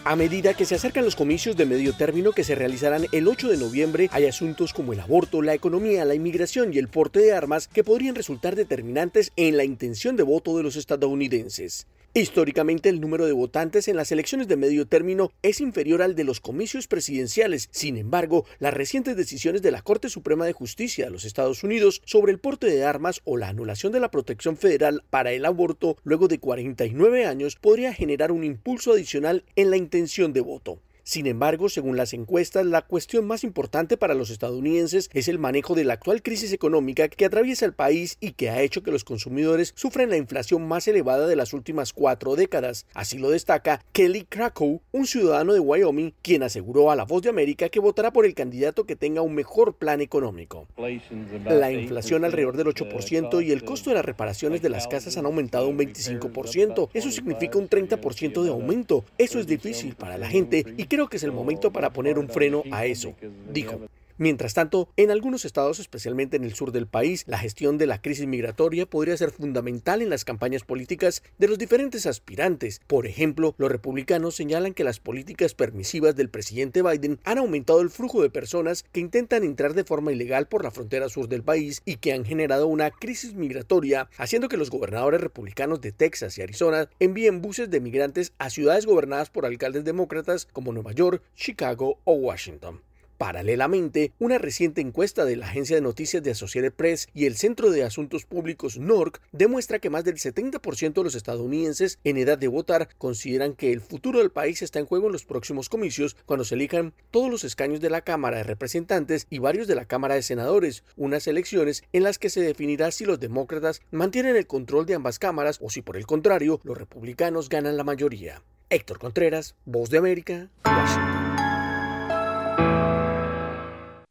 A 0.04 0.16
medida 0.16 0.54
que 0.54 0.64
se 0.64 0.76
acercan 0.76 1.04
los 1.04 1.14
comicios 1.14 1.54
de 1.54 1.66
medio 1.66 1.94
término 1.94 2.32
que 2.32 2.42
se 2.42 2.54
realizarán 2.54 3.04
el 3.12 3.28
8 3.28 3.50
de 3.50 3.58
noviembre, 3.58 4.08
hay 4.12 4.24
asuntos 4.24 4.72
como 4.72 4.94
el 4.94 5.00
aborto, 5.00 5.42
la 5.42 5.52
economía, 5.52 6.06
la 6.06 6.14
inmigración 6.14 6.72
y 6.72 6.78
el 6.78 6.88
porte 6.88 7.20
de 7.20 7.34
armas 7.34 7.68
que 7.68 7.84
podrían 7.84 8.14
resultar 8.14 8.56
determinantes 8.56 9.30
en 9.36 9.58
la 9.58 9.64
intención 9.64 10.16
de 10.16 10.22
voto 10.22 10.56
de 10.56 10.62
los 10.62 10.76
estadounidenses. 10.76 11.86
Históricamente 12.16 12.88
el 12.88 13.02
número 13.02 13.26
de 13.26 13.34
votantes 13.34 13.88
en 13.88 13.96
las 13.96 14.10
elecciones 14.10 14.48
de 14.48 14.56
medio 14.56 14.86
término 14.88 15.32
es 15.42 15.60
inferior 15.60 16.00
al 16.00 16.14
de 16.14 16.24
los 16.24 16.40
comicios 16.40 16.88
presidenciales. 16.88 17.68
Sin 17.72 17.98
embargo, 17.98 18.46
las 18.58 18.72
recientes 18.72 19.18
decisiones 19.18 19.60
de 19.60 19.70
la 19.70 19.82
Corte 19.82 20.08
Suprema 20.08 20.46
de 20.46 20.54
Justicia 20.54 21.04
de 21.04 21.10
los 21.10 21.26
Estados 21.26 21.62
Unidos 21.62 22.00
sobre 22.06 22.32
el 22.32 22.38
porte 22.38 22.68
de 22.68 22.86
armas 22.86 23.20
o 23.24 23.36
la 23.36 23.48
anulación 23.48 23.92
de 23.92 24.00
la 24.00 24.10
protección 24.10 24.56
federal 24.56 25.04
para 25.10 25.32
el 25.32 25.44
aborto 25.44 25.98
luego 26.04 26.26
de 26.26 26.38
49 26.38 27.26
años 27.26 27.56
podría 27.56 27.92
generar 27.92 28.32
un 28.32 28.44
impulso 28.44 28.92
adicional 28.92 29.44
en 29.54 29.68
la 29.68 29.76
intención 29.76 30.32
de 30.32 30.40
voto. 30.40 30.80
Sin 31.06 31.28
embargo, 31.28 31.68
según 31.68 31.96
las 31.96 32.12
encuestas, 32.14 32.66
la 32.66 32.82
cuestión 32.82 33.28
más 33.28 33.44
importante 33.44 33.96
para 33.96 34.14
los 34.14 34.30
estadounidenses 34.30 35.08
es 35.14 35.28
el 35.28 35.38
manejo 35.38 35.76
de 35.76 35.84
la 35.84 35.94
actual 35.94 36.20
crisis 36.20 36.52
económica 36.52 37.06
que 37.06 37.24
atraviesa 37.24 37.64
el 37.64 37.74
país 37.74 38.16
y 38.18 38.32
que 38.32 38.50
ha 38.50 38.60
hecho 38.60 38.82
que 38.82 38.90
los 38.90 39.04
consumidores 39.04 39.72
sufran 39.76 40.10
la 40.10 40.16
inflación 40.16 40.66
más 40.66 40.88
elevada 40.88 41.28
de 41.28 41.36
las 41.36 41.52
últimas 41.52 41.92
cuatro 41.92 42.34
décadas. 42.34 42.86
Así 42.92 43.18
lo 43.18 43.30
destaca 43.30 43.84
Kelly 43.92 44.24
Krakow, 44.24 44.82
un 44.90 45.06
ciudadano 45.06 45.52
de 45.52 45.60
Wyoming, 45.60 46.12
quien 46.22 46.42
aseguró 46.42 46.90
a 46.90 46.96
La 46.96 47.04
Voz 47.04 47.22
de 47.22 47.28
América 47.28 47.68
que 47.68 47.78
votará 47.78 48.12
por 48.12 48.26
el 48.26 48.34
candidato 48.34 48.84
que 48.84 48.96
tenga 48.96 49.22
un 49.22 49.36
mejor 49.36 49.76
plan 49.76 50.00
económico. 50.00 50.66
La 50.76 51.70
inflación 51.70 52.24
alrededor 52.24 52.56
del 52.56 52.66
8% 52.66 53.46
y 53.46 53.52
el 53.52 53.62
costo 53.62 53.90
de 53.90 53.94
las 53.94 54.04
reparaciones 54.04 54.60
de 54.60 54.70
las 54.70 54.88
casas 54.88 55.16
han 55.16 55.26
aumentado 55.26 55.68
un 55.68 55.78
25%. 55.78 56.88
Eso 56.92 57.12
significa 57.12 57.60
un 57.60 57.68
30% 57.68 58.42
de 58.42 58.50
aumento. 58.50 59.04
Eso 59.18 59.38
es 59.38 59.46
difícil 59.46 59.94
para 59.94 60.18
la 60.18 60.28
gente 60.28 60.66
y 60.76 60.95
creo 60.96 61.08
que 61.08 61.18
es 61.18 61.22
el 61.24 61.32
momento 61.32 61.70
para 61.70 61.90
poner 61.90 62.18
un 62.18 62.26
freno 62.26 62.62
a 62.70 62.86
eso, 62.86 63.14
dijo. 63.52 63.78
Mientras 64.18 64.54
tanto, 64.54 64.88
en 64.96 65.10
algunos 65.10 65.44
estados, 65.44 65.78
especialmente 65.78 66.38
en 66.38 66.44
el 66.44 66.54
sur 66.54 66.72
del 66.72 66.86
país, 66.86 67.24
la 67.26 67.36
gestión 67.36 67.76
de 67.76 67.86
la 67.86 68.00
crisis 68.00 68.26
migratoria 68.26 68.86
podría 68.86 69.14
ser 69.14 69.30
fundamental 69.30 70.00
en 70.00 70.08
las 70.08 70.24
campañas 70.24 70.64
políticas 70.64 71.22
de 71.38 71.48
los 71.48 71.58
diferentes 71.58 72.06
aspirantes. 72.06 72.80
Por 72.86 73.06
ejemplo, 73.06 73.54
los 73.58 73.70
republicanos 73.70 74.34
señalan 74.34 74.72
que 74.72 74.84
las 74.84 75.00
políticas 75.00 75.52
permisivas 75.52 76.16
del 76.16 76.30
presidente 76.30 76.80
Biden 76.80 77.20
han 77.24 77.36
aumentado 77.36 77.82
el 77.82 77.90
flujo 77.90 78.22
de 78.22 78.30
personas 78.30 78.84
que 78.90 79.00
intentan 79.00 79.44
entrar 79.44 79.74
de 79.74 79.84
forma 79.84 80.12
ilegal 80.12 80.48
por 80.48 80.64
la 80.64 80.70
frontera 80.70 81.10
sur 81.10 81.28
del 81.28 81.42
país 81.42 81.82
y 81.84 81.96
que 81.96 82.14
han 82.14 82.24
generado 82.24 82.68
una 82.68 82.90
crisis 82.90 83.34
migratoria, 83.34 84.08
haciendo 84.16 84.48
que 84.48 84.56
los 84.56 84.70
gobernadores 84.70 85.20
republicanos 85.20 85.82
de 85.82 85.92
Texas 85.92 86.38
y 86.38 86.42
Arizona 86.42 86.88
envíen 87.00 87.42
buses 87.42 87.68
de 87.68 87.80
migrantes 87.80 88.32
a 88.38 88.48
ciudades 88.48 88.86
gobernadas 88.86 89.28
por 89.28 89.44
alcaldes 89.44 89.84
demócratas 89.84 90.48
como 90.54 90.72
Nueva 90.72 90.92
York, 90.92 91.22
Chicago 91.34 91.98
o 92.04 92.14
Washington. 92.14 92.80
Paralelamente, 93.18 94.12
una 94.18 94.36
reciente 94.36 94.82
encuesta 94.82 95.24
de 95.24 95.36
la 95.36 95.46
agencia 95.46 95.76
de 95.76 95.82
noticias 95.82 96.22
de 96.22 96.32
Associated 96.32 96.72
Press 96.72 97.08
y 97.14 97.24
el 97.24 97.36
Centro 97.36 97.70
de 97.70 97.82
Asuntos 97.82 98.26
Públicos 98.26 98.78
NORC 98.78 99.20
demuestra 99.32 99.78
que 99.78 99.88
más 99.88 100.04
del 100.04 100.16
70% 100.16 100.92
de 100.92 101.04
los 101.04 101.14
estadounidenses 101.14 101.98
en 102.04 102.18
edad 102.18 102.36
de 102.36 102.48
votar 102.48 102.88
consideran 102.98 103.54
que 103.54 103.72
el 103.72 103.80
futuro 103.80 104.18
del 104.18 104.30
país 104.30 104.60
está 104.60 104.80
en 104.80 104.86
juego 104.86 105.06
en 105.06 105.12
los 105.12 105.24
próximos 105.24 105.70
comicios 105.70 106.16
cuando 106.26 106.44
se 106.44 106.56
elijan 106.56 106.92
todos 107.10 107.30
los 107.30 107.44
escaños 107.44 107.80
de 107.80 107.90
la 107.90 108.02
Cámara 108.02 108.38
de 108.38 108.44
Representantes 108.44 109.26
y 109.30 109.38
varios 109.38 109.66
de 109.66 109.76
la 109.76 109.86
Cámara 109.86 110.14
de 110.14 110.22
Senadores, 110.22 110.84
unas 110.96 111.26
elecciones 111.26 111.84
en 111.92 112.02
las 112.02 112.18
que 112.18 112.28
se 112.28 112.42
definirá 112.42 112.90
si 112.90 113.06
los 113.06 113.18
demócratas 113.18 113.80
mantienen 113.90 114.36
el 114.36 114.46
control 114.46 114.84
de 114.84 114.94
ambas 114.94 115.18
cámaras 115.18 115.58
o 115.62 115.70
si 115.70 115.80
por 115.80 115.96
el 115.96 116.06
contrario 116.06 116.60
los 116.64 116.76
republicanos 116.76 117.48
ganan 117.48 117.78
la 117.78 117.84
mayoría. 117.84 118.42
Héctor 118.68 118.98
Contreras, 118.98 119.54
Voz 119.64 119.90
de 119.90 119.98
América, 119.98 120.50
Washington. 120.64 121.15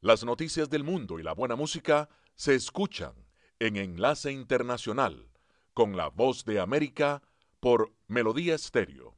Las 0.05 0.23
noticias 0.23 0.69
del 0.69 0.83
mundo 0.83 1.17
y 1.17 1.23
la 1.23 1.33
buena 1.33 1.55
música 1.55 2.09
se 2.35 2.53
escuchan 2.53 3.13
en 3.57 3.75
Enlace 3.75 4.31
Internacional 4.31 5.31
con 5.73 5.97
la 5.97 6.09
voz 6.09 6.45
de 6.45 6.59
América 6.59 7.23
por 7.59 7.91
Melodía 8.07 8.53
Estéreo. 8.53 9.15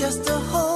just 0.00 0.69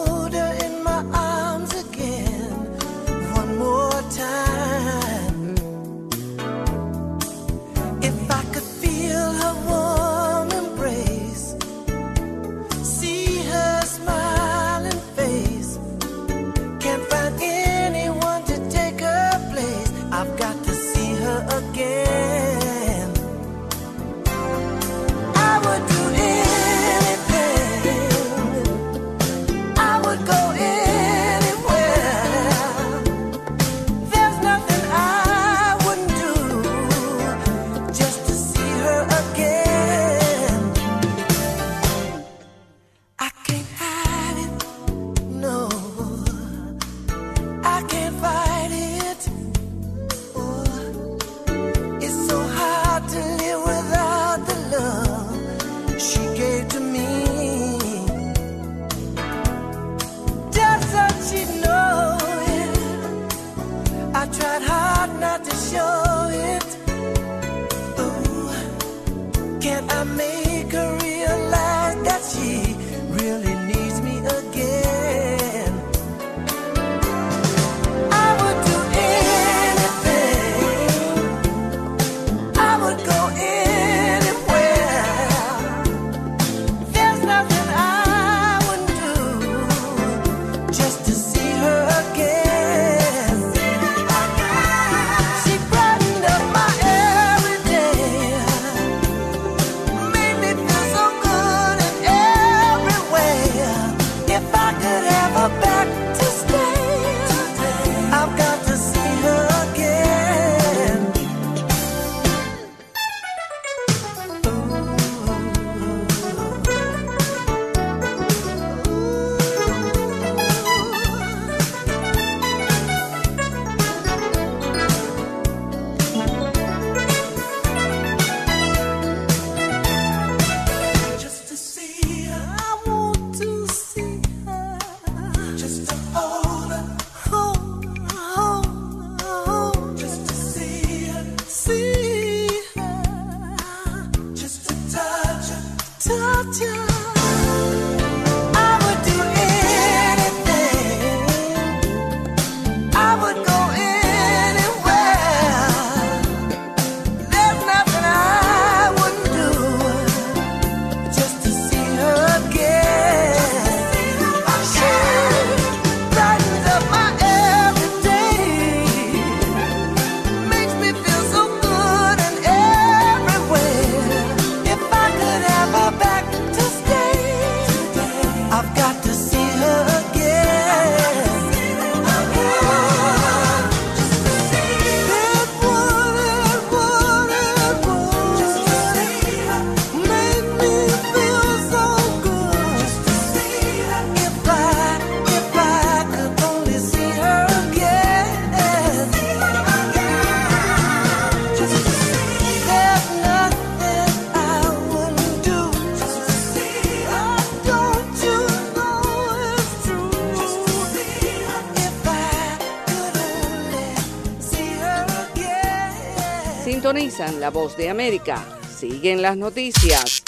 La 217.33 217.51
Voz 217.51 217.77
de 217.77 217.89
América. 217.89 218.45
Siguen 218.69 219.23
las 219.23 219.37
noticias. 219.37 220.23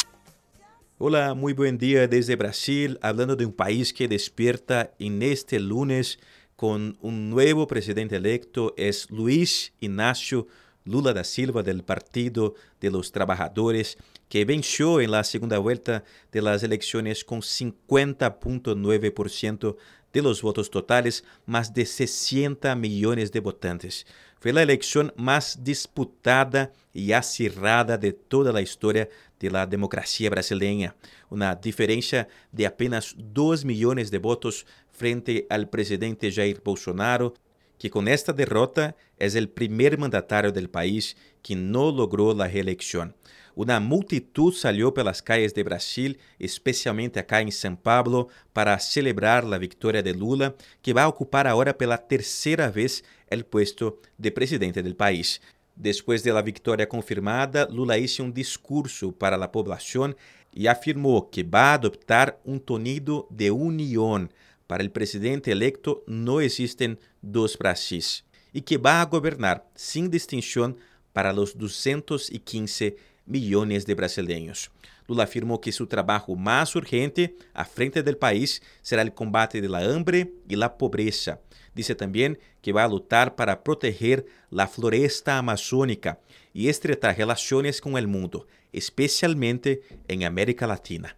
Hola, 0.99 1.35
muy 1.35 1.53
buen 1.53 1.77
día 1.77 2.09
desde 2.09 2.37
Brasil, 2.37 2.99
hablando 3.03 3.37
de 3.37 3.45
un 3.45 3.53
país 3.53 3.93
que 3.93 4.09
despierta 4.09 4.93
en 4.99 5.23
este 5.23 5.61
lunes 5.61 6.19
con 6.57 6.97
un 7.03 7.29
nuevo 7.29 7.67
presidente 7.67 8.17
electo, 8.17 8.73
es 8.79 9.11
Luis 9.11 9.75
Ignacio 9.81 10.47
Lula 10.87 11.13
da 11.13 11.25
Silva 11.25 11.63
del 11.65 11.83
Partido 11.83 12.55
de 12.81 12.91
los 12.91 13.13
Trabajadores, 13.13 13.99
que 14.29 14.45
venció 14.45 15.01
en 15.01 15.11
la 15.11 15.25
segunda 15.25 15.59
vuelta 15.59 16.05
de 16.31 16.43
las 16.43 16.63
elecciones 16.63 17.25
con 17.25 17.41
50.9% 17.41 19.77
de 20.13 20.23
los 20.23 20.43
votos 20.43 20.71
totales, 20.71 21.25
más 21.45 21.75
de 21.75 21.85
60 21.85 22.77
millones 22.77 23.33
de 23.33 23.41
votantes. 23.41 24.07
Fue 24.47 24.53
la 24.53 24.63
elección 24.63 25.13
más 25.17 25.65
disputada 25.65 26.73
y 26.95 27.11
acirrada 27.11 27.99
de 27.99 28.13
toda 28.13 28.53
la 28.53 28.63
historia 28.63 29.09
de 29.41 29.51
la 29.51 29.67
democracia 29.67 30.31
brasileña, 30.31 30.95
una 31.31 31.57
diferencia 31.57 32.29
de 32.53 32.65
apenas 32.65 33.17
2 33.19 33.65
millones 33.65 34.13
de 34.13 34.19
votos 34.19 34.65
frente 34.93 35.49
al 35.51 35.69
presidente 35.69 36.31
Jair 36.31 36.63
Bolsonaro, 36.65 37.35
que 37.77 37.91
con 37.91 38.07
esta 38.07 38.33
derrota 38.33 38.95
es 39.19 39.35
el 39.35 39.49
primer 39.49 39.99
mandatario 39.99 40.53
del 40.53 40.71
país 40.71 41.17
que 41.43 41.57
no 41.57 41.91
logró 41.91 42.33
la 42.33 42.47
reelección. 42.47 43.17
Una 43.57 43.81
multitud 43.81 44.53
salió 44.53 44.93
por 44.93 45.07
las 45.07 45.23
calles 45.23 45.55
de 45.55 45.63
Brasil, 45.63 46.19
especialmente 46.39 47.19
acá 47.19 47.41
en 47.41 47.49
São 47.49 47.75
Paulo, 47.75 48.29
para 48.53 48.79
celebrar 48.79 49.45
la 49.45 49.57
victoria 49.57 50.03
de 50.03 50.13
Lula, 50.13 50.55
que 50.83 50.93
va 50.93 51.05
a 51.05 51.09
ocupar 51.09 51.47
ahora 51.47 51.79
por 51.79 51.89
la 51.89 51.97
tercera 51.97 52.71
vez 52.71 53.03
el 53.31 53.47
puesto 53.47 53.99
de 54.19 54.31
presidente 54.31 54.83
del 54.83 54.95
país. 54.95 55.41
Después 55.75 56.23
de 56.23 56.35
la 56.35 56.43
victoria 56.43 56.87
confirmada, 56.87 57.67
Lula 57.71 57.97
hizo 57.97 58.23
un 58.23 58.35
discurso 58.35 59.11
para 59.11 59.39
la 59.39 59.51
población 59.51 60.15
y 60.53 60.67
afirmó 60.67 61.31
que 61.31 61.43
va 61.43 61.71
a 61.71 61.75
adoptar 61.75 62.39
un 62.45 62.61
tonido 62.61 63.27
de 63.31 63.51
unión. 63.51 64.31
Para 64.67 64.83
el 64.83 64.91
presidente 64.91 65.51
electo 65.51 66.05
no 66.07 66.43
existen 66.43 66.99
dos 67.23 67.57
Brasís 67.57 68.23
y 68.53 68.61
que 68.61 68.77
va 68.77 69.01
a 69.01 69.07
gobernar 69.07 69.67
sin 69.75 70.11
distinción 70.11 70.77
para 71.15 71.33
los 71.33 71.57
215 71.57 73.16
millones 73.27 73.85
de 73.85 73.95
brasileños. 73.95 74.71
Lula 75.09 75.25
afirmou 75.25 75.59
que 75.59 75.73
seu 75.73 75.87
trabalho 75.87 76.37
mais 76.37 76.75
urgente 76.75 77.35
à 77.55 77.65
frente 77.65 78.03
do 78.03 78.17
país 78.17 78.61
será 78.83 79.05
o 79.05 79.11
combate 79.11 79.61
da 79.61 79.79
hambre 79.79 80.35
e 80.49 80.57
da 80.57 80.69
pobreza. 80.69 81.41
Disse 81.75 81.95
também 81.95 82.37
que 82.63 82.73
vai 82.73 82.89
lutar 82.89 83.31
para 83.31 83.57
proteger 83.57 84.25
a 84.57 84.67
floresta 84.67 85.35
amazônica 85.35 86.19
e 86.55 86.69
estreitar 86.69 87.15
relações 87.15 87.79
com 87.79 87.93
o 87.93 88.09
mundo, 88.09 88.47
especialmente 88.73 89.83
em 90.09 90.25
América 90.25 90.67
Latina. 90.67 91.11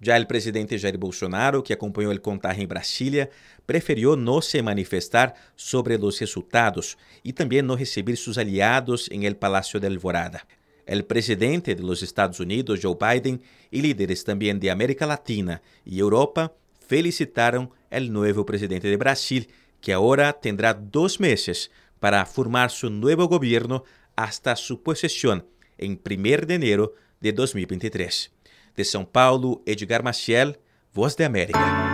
Já 0.00 0.18
o 0.18 0.26
presidente 0.26 0.78
Jair 0.78 0.96
Bolsonaro, 0.96 1.62
que 1.62 1.74
acompanhou 1.74 2.14
o 2.14 2.20
contaje 2.20 2.62
em 2.62 2.66
Brasília, 2.66 3.28
preferiu 3.66 4.16
não 4.16 4.40
se 4.40 4.62
manifestar 4.62 5.34
sobre 5.54 5.96
os 5.96 6.18
resultados 6.18 6.96
e 7.22 7.34
também 7.34 7.60
não 7.60 7.74
receber 7.74 8.16
seus 8.16 8.38
aliados 8.38 9.08
em 9.10 9.26
el 9.26 9.34
Palácio 9.34 9.78
de 9.78 9.86
Alvorada. 9.86 10.40
El 10.90 11.04
presidente 11.04 11.76
de 11.76 11.84
los 11.84 12.02
Estados 12.02 12.40
Unidos, 12.40 12.80
Joe 12.82 12.96
Biden, 12.98 13.40
y 13.70 13.80
líderes 13.80 14.24
también 14.24 14.58
de 14.58 14.72
América 14.72 15.06
Latina 15.06 15.62
y 15.84 16.00
Europa 16.00 16.52
felicitaron 16.84 17.70
el 17.90 18.12
nuevo 18.12 18.44
presidente 18.44 18.88
de 18.88 18.96
Brasil, 18.96 19.48
que 19.80 19.92
ahora 19.92 20.32
tendrá 20.32 20.74
dos 20.74 21.20
meses 21.20 21.70
para 22.00 22.26
formar 22.26 22.72
su 22.72 22.90
nuevo 22.90 23.28
gobierno 23.28 23.84
hasta 24.16 24.56
su 24.56 24.82
posesión 24.82 25.46
en 25.78 25.92
1 26.04 26.46
de 26.48 26.54
enero 26.54 26.94
de 27.20 27.34
2023. 27.34 28.32
De 28.74 28.82
São 28.82 29.06
Paulo, 29.06 29.62
Edgar 29.66 30.02
Maciel, 30.02 30.58
Voz 30.92 31.16
de 31.16 31.24
América. 31.24 31.90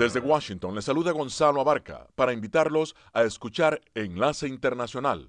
Desde 0.00 0.18
Washington 0.18 0.74
le 0.74 0.82
saluda 0.82 1.12
Gonzalo 1.12 1.60
Abarca 1.60 2.08
para 2.16 2.32
invitarlos 2.32 2.96
a 3.12 3.22
escuchar 3.22 3.80
Enlace 3.94 4.48
Internacional 4.48 5.28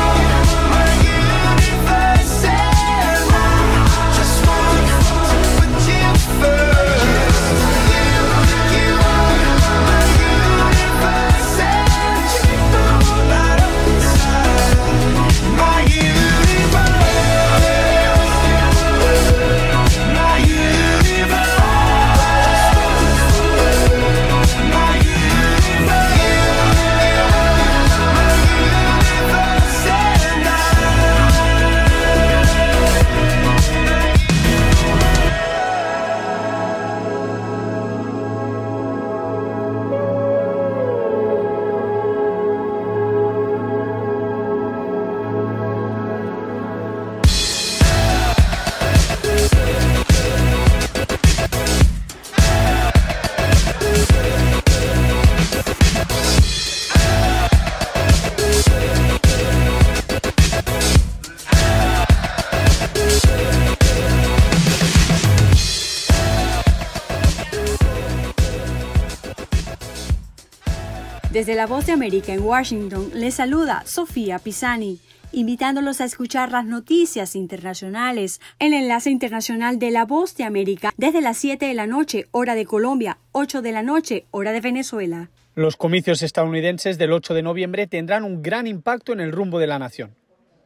Desde 71.41 71.55
la 71.55 71.65
Voz 71.65 71.87
de 71.87 71.91
América 71.91 72.33
en 72.33 72.43
Washington 72.43 73.09
les 73.15 73.33
saluda 73.33 73.81
Sofía 73.87 74.37
Pisani, 74.37 74.99
invitándolos 75.31 75.99
a 75.99 76.05
escuchar 76.05 76.51
las 76.51 76.65
noticias 76.65 77.35
internacionales 77.35 78.39
el 78.59 78.75
enlace 78.75 79.09
internacional 79.09 79.79
de 79.79 79.89
la 79.89 80.05
Voz 80.05 80.35
de 80.35 80.43
América 80.43 80.93
desde 80.97 81.19
las 81.19 81.39
7 81.39 81.65
de 81.65 81.73
la 81.73 81.87
noche, 81.87 82.27
hora 82.29 82.53
de 82.53 82.65
Colombia, 82.65 83.17
8 83.31 83.63
de 83.63 83.71
la 83.71 83.81
noche, 83.81 84.25
hora 84.29 84.51
de 84.51 84.61
Venezuela. 84.61 85.31
Los 85.55 85.77
comicios 85.77 86.21
estadounidenses 86.21 86.99
del 86.99 87.11
8 87.11 87.33
de 87.33 87.41
noviembre 87.41 87.87
tendrán 87.87 88.23
un 88.23 88.43
gran 88.43 88.67
impacto 88.67 89.11
en 89.11 89.19
el 89.19 89.31
rumbo 89.31 89.57
de 89.57 89.65
la 89.65 89.79
nación. 89.79 90.15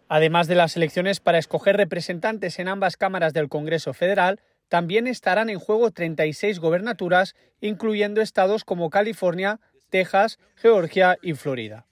Además 0.10 0.50
de 0.50 0.56
las 0.56 0.76
elecciones 0.76 1.22
para 1.22 1.38
escoger 1.38 1.78
representantes 1.78 2.60
en 2.60 2.68
ambas 2.68 2.98
cámaras 2.98 3.32
del 3.32 3.48
Congreso 3.48 3.94
Federal, 3.94 4.42
también 4.68 5.08
estarán 5.08 5.50
en 5.50 5.60
juego 5.60 5.92
36 5.92 6.60
gobernaturas, 6.60 7.34
incluyendo 7.62 8.20
estados 8.20 8.66
como 8.66 8.90
California, 8.90 9.62
Texas, 9.90 10.40
Georgia 10.56 11.18
y 11.22 11.34
Florida. 11.34 11.86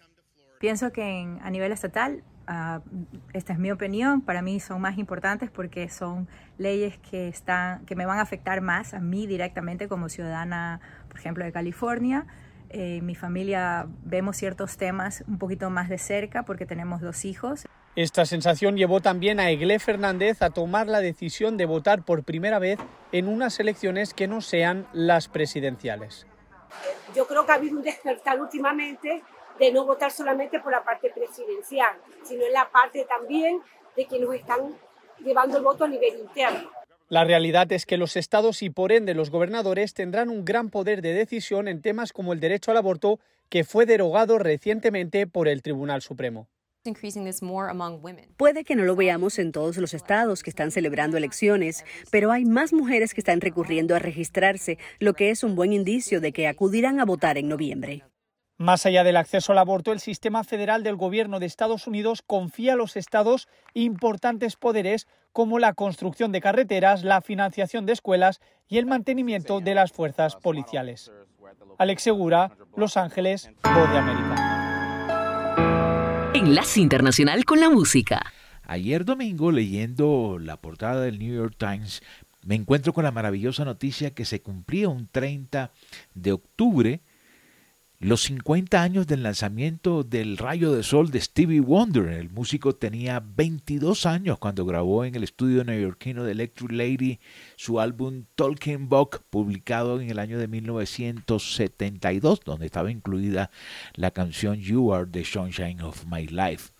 Pienso 0.60 0.91
que 0.91 1.21
en, 1.21 1.39
a 1.43 1.49
nivel 1.49 1.71
estatal, 1.71 2.23
uh, 2.47 2.79
esta 3.34 3.53
es 3.53 3.60
mi 3.60 3.71
opinión, 3.71 4.21
para 4.21 4.41
mí 4.41 4.60
son 4.60 4.82
más 4.82 4.97
importantes 4.97 5.51
porque 5.51 5.89
son 5.89 6.27
leyes 6.58 6.97
que, 6.99 7.27
están, 7.27 7.86
que 7.86 7.95
me 7.95 8.06
van 8.06 8.19
a 8.19 8.21
afectar 8.21 8.62
más 8.62 8.93
a 8.93 8.99
mí 8.99 9.27
directamente 9.27 9.88
como 9.88 10.10
ciudadana, 10.10 10.79
por 11.10 11.19
ejemplo, 11.19 11.43
de 11.43 11.51
California. 11.51 12.27
Eh, 12.69 13.01
mi 13.03 13.13
familia 13.13 13.88
vemos 14.03 14.38
ciertos 14.38 14.77
temas 14.77 15.23
un 15.27 15.38
poquito 15.38 15.69
más 15.69 15.89
de 15.89 15.97
cerca 15.97 16.43
porque 16.43 16.65
tenemos 16.65 17.01
dos 17.01 17.23
hijos. 17.25 17.67
Esta 17.95 18.25
sensación 18.25 18.75
llevó 18.75 19.01
también 19.01 19.39
a 19.39 19.51
Eglé 19.51 19.77
Fernández 19.77 20.41
a 20.41 20.49
tomar 20.49 20.88
la 20.88 20.99
decisión 20.99 21.58
de 21.58 21.67
votar 21.67 22.03
por 22.03 22.23
primera 22.23 22.58
vez 22.58 22.79
en 23.12 23.27
unas 23.27 23.60
elecciones 23.60 24.15
que 24.15 24.27
no 24.27 24.41
sean 24.41 24.88
las 24.93 25.27
presidenciales. 25.27 26.25
Yo 27.15 27.27
creo 27.27 27.45
que 27.45 27.51
ha 27.51 27.55
habido 27.55 27.77
un 27.77 27.83
despertar 27.83 28.39
últimamente 28.39 29.21
de 29.59 29.71
no 29.71 29.86
votar 29.86 30.12
solamente 30.12 30.59
por 30.59 30.71
la 30.71 30.83
parte 30.83 31.09
presidencial, 31.09 31.95
sino 32.23 32.43
en 32.43 32.53
la 32.53 32.69
parte 32.69 33.05
también 33.05 33.62
de 33.95 34.05
que 34.05 34.19
nos 34.19 34.33
están 34.33 34.75
llevando 35.23 35.57
el 35.57 35.63
voto 35.63 35.83
a 35.83 35.88
nivel 35.88 36.19
interno. 36.19 36.71
La 37.09 37.23
realidad 37.23 37.71
es 37.71 37.86
que 37.86 37.97
los 37.97 38.15
estados 38.15 38.63
y 38.63 38.69
por 38.69 38.91
ende 38.91 39.13
los 39.13 39.29
gobernadores 39.29 39.93
tendrán 39.93 40.29
un 40.29 40.45
gran 40.45 40.69
poder 40.69 41.01
de 41.01 41.13
decisión 41.13 41.67
en 41.67 41.81
temas 41.81 42.12
como 42.12 42.33
el 42.33 42.39
derecho 42.39 42.71
al 42.71 42.77
aborto, 42.77 43.19
que 43.49 43.63
fue 43.63 43.86
derogado 43.86 44.39
recientemente 44.39 45.27
por 45.27 45.47
el 45.47 45.62
Tribunal 45.62 46.01
Supremo. 46.01 46.47
Puede 48.36 48.65
que 48.65 48.76
no 48.76 48.84
lo 48.84 48.96
veamos 48.96 49.39
en 49.39 49.52
todos 49.52 49.78
los 49.78 49.93
estados 49.93 50.43
que 50.43 50.50
están 50.50 50.72
celebrando 50.72 51.15
elecciones, 51.15 51.86
pero 52.12 52.32
hay 52.32 52.43
más 52.43 52.74
mujeres 52.74 53.13
que 53.13 53.22
están 53.22 53.39
recurriendo 53.39 53.96
a 53.96 54.00
registrarse, 54.00 54.78
lo 55.00 55.13
que 55.13 55.30
es 55.30 55.43
un 55.43 55.56
buen 55.56 55.72
indicio 55.72 56.19
de 56.19 56.34
que 56.34 56.48
acudirán 56.48 57.00
a 57.00 57.06
votar 57.06 57.38
en 57.38 57.48
noviembre. 57.48 58.04
Más 58.58 58.86
allá 58.86 59.04
del 59.04 59.17
acceso 59.17 59.52
al 59.52 59.58
aborto, 59.58 59.91
el 59.91 60.00
sistema 60.00 60.43
federal 60.43 60.84
del 60.84 60.96
gobierno 60.96 61.39
de 61.39 61.46
Estados 61.46 61.88
Unidos 61.88 62.22
confía 62.22 62.74
a 62.74 62.76
los 62.76 62.96
estados 62.96 63.48
importantes 63.74 64.56
poderes 64.56 65.08
como 65.32 65.60
la 65.60 65.74
construcción 65.74 66.32
de 66.32 66.41
carreteras, 66.41 67.04
la 67.04 67.22
financiación 67.22 67.86
de 67.86 67.93
escuelas 67.93 68.41
y 68.67 68.78
el 68.78 68.86
mantenimiento 68.86 69.60
de 69.60 69.74
las 69.74 69.91
fuerzas 69.91 70.36
policiales. 70.36 71.12
Alex 71.78 72.04
Segura, 72.04 72.52
Los 72.76 72.98
Ángeles, 72.98 73.50
Voz 73.63 73.91
de 73.91 73.98
América. 73.98 74.62
Enlace 76.43 76.82
Internacional 76.82 77.45
con 77.45 77.62
la 77.62 77.69
Música. 77.69 78.21
Ayer 78.63 79.06
domingo, 79.06 79.49
leyendo 79.49 80.38
la 80.41 80.58
portada 80.58 80.99
del 80.99 81.17
New 81.17 81.34
York 81.34 81.56
Times, 81.58 82.01
me 82.45 82.56
encuentro 82.56 82.91
con 82.91 83.06
la 83.06 83.12
maravillosa 83.12 83.63
noticia 83.63 84.13
que 84.13 84.25
se 84.25 84.41
cumplía 84.41 84.89
un 84.89 85.08
30 85.08 85.71
de 86.13 86.34
octubre 86.34 86.99
los 88.03 88.23
50 88.23 88.81
años 88.81 89.07
del 89.07 89.23
lanzamiento 89.23 90.03
del 90.03 90.37
Rayo 90.37 90.73
de 90.73 90.83
Sol 90.83 91.09
de 91.09 91.21
Stevie 91.21 91.61
Wonder. 91.61 92.07
El 92.09 92.29
músico 92.29 92.75
tenía 92.75 93.23
22 93.25 94.05
años 94.05 94.39
cuando 94.39 94.65
grabó 94.65 95.05
en 95.05 95.15
el 95.15 95.23
estudio 95.23 95.63
neoyorquino 95.63 96.25
de 96.25 96.33
Electric 96.33 96.71
Lady 96.73 97.19
su 97.55 97.79
álbum 97.79 98.25
Talking 98.35 98.89
Book, 98.89 99.21
publicado 99.29 100.01
en 100.01 100.09
el 100.09 100.19
año 100.19 100.37
de 100.37 100.49
1972, 100.49 102.41
donde 102.43 102.65
estaba 102.65 102.91
incluida 102.91 103.51
la 103.93 104.12
canción 104.12 104.60
You 104.60 104.93
Are 104.93 105.10
the 105.10 105.23
Sunshine 105.23 105.81
of 105.81 106.04
My 106.06 106.27
Life. 106.27 106.73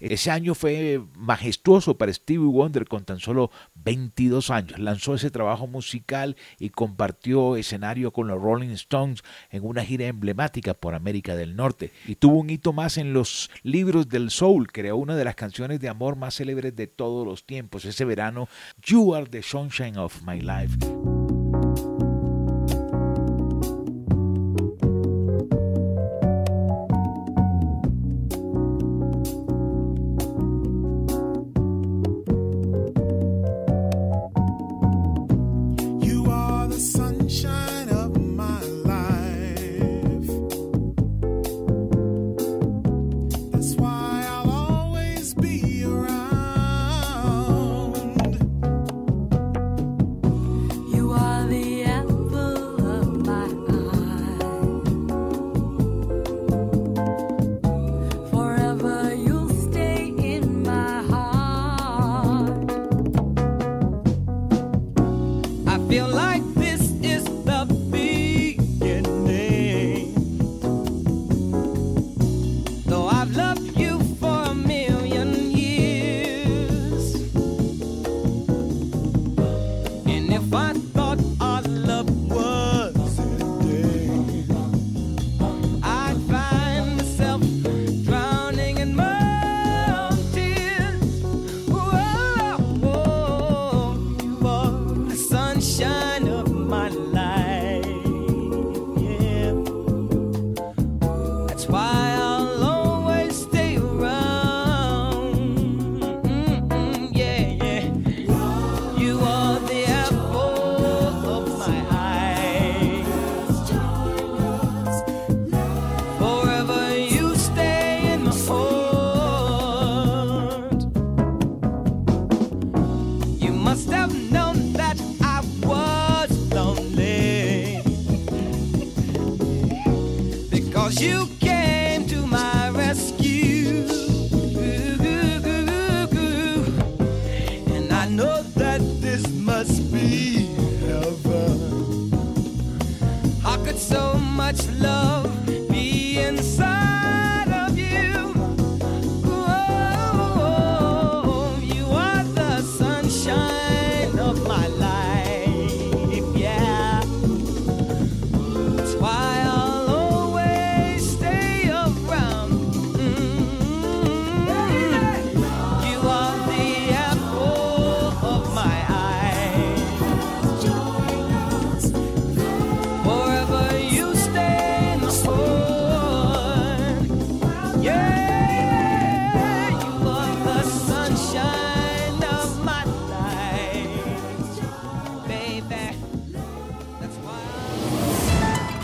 Ese 0.00 0.30
año 0.30 0.54
fue 0.54 1.02
majestuoso 1.14 1.98
para 1.98 2.12
Stevie 2.12 2.46
Wonder 2.46 2.86
con 2.86 3.04
tan 3.04 3.20
solo 3.20 3.50
22 3.74 4.50
años. 4.50 4.78
Lanzó 4.78 5.14
ese 5.14 5.30
trabajo 5.30 5.66
musical 5.66 6.36
y 6.58 6.70
compartió 6.70 7.56
escenario 7.56 8.10
con 8.12 8.26
los 8.26 8.40
Rolling 8.40 8.70
Stones 8.70 9.22
en 9.50 9.64
una 9.64 9.84
gira 9.84 10.06
emblemática 10.06 10.72
por 10.72 10.94
América 10.94 11.36
del 11.36 11.54
Norte. 11.54 11.92
Y 12.06 12.16
tuvo 12.16 12.38
un 12.38 12.48
hito 12.48 12.72
más 12.72 12.96
en 12.96 13.12
los 13.12 13.50
libros 13.62 14.08
del 14.08 14.30
soul. 14.30 14.72
Creó 14.72 14.96
una 14.96 15.16
de 15.16 15.24
las 15.24 15.34
canciones 15.34 15.80
de 15.80 15.88
amor 15.88 16.16
más 16.16 16.36
célebres 16.36 16.74
de 16.74 16.86
todos 16.86 17.26
los 17.26 17.44
tiempos. 17.44 17.84
Ese 17.84 18.04
verano, 18.06 18.48
You 18.82 19.14
Are 19.14 19.26
the 19.26 19.42
Sunshine 19.42 19.98
of 19.98 20.22
My 20.22 20.40
Life. 20.40 21.09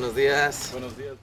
Buenos 0.00 0.14
días. 0.14 0.74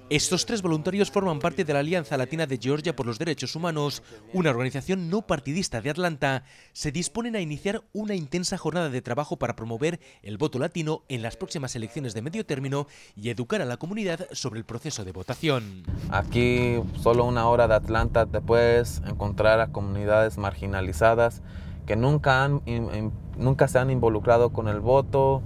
Estos 0.09 0.47
tres 0.47 0.63
voluntarios 0.63 1.11
forman 1.11 1.38
parte 1.38 1.63
de 1.63 1.74
la 1.74 1.80
Alianza 1.80 2.17
Latina 2.17 2.47
de 2.47 2.57
Georgia 2.57 2.95
por 2.95 3.05
los 3.05 3.19
Derechos 3.19 3.55
Humanos, 3.55 4.01
una 4.34 4.49
organización 4.49 5.11
no 5.11 5.21
partidista 5.21 5.80
de 5.80 5.91
Atlanta. 5.91 6.43
Se 6.71 6.91
disponen 6.91 7.36
a 7.36 7.39
iniciar 7.39 7.84
una 7.93 8.15
intensa 8.15 8.57
jornada 8.57 8.89
de 8.89 9.01
trabajo 9.03 9.38
para 9.38 9.55
promover 9.55 9.99
el 10.24 10.38
voto 10.39 10.57
latino 10.57 11.03
en 11.07 11.21
las 11.21 11.38
próximas 11.38 11.76
elecciones 11.76 12.15
de 12.15 12.24
medio 12.24 12.47
término 12.47 12.88
y 13.15 13.30
educar 13.30 13.61
a 13.61 13.65
la 13.65 13.78
comunidad 13.78 14.28
sobre 14.32 14.59
el 14.59 14.65
proceso 14.65 15.05
de 15.05 15.11
votación. 15.11 15.84
Aquí, 16.09 16.78
solo 16.99 17.26
una 17.26 17.47
hora 17.47 17.67
de 17.67 17.76
Atlanta, 17.76 18.26
te 18.26 18.41
puedes 18.41 19.03
encontrar 19.05 19.59
a 19.59 19.67
comunidades 19.67 20.39
marginalizadas 20.39 21.43
que 21.86 21.95
nunca, 21.95 22.43
han, 22.43 22.61
in- 22.65 22.89
in- 22.95 23.11
nunca 23.38 23.67
se 23.67 23.78
han 23.78 23.91
involucrado 23.91 24.51
con 24.51 24.67
el 24.67 24.80
voto 24.80 25.43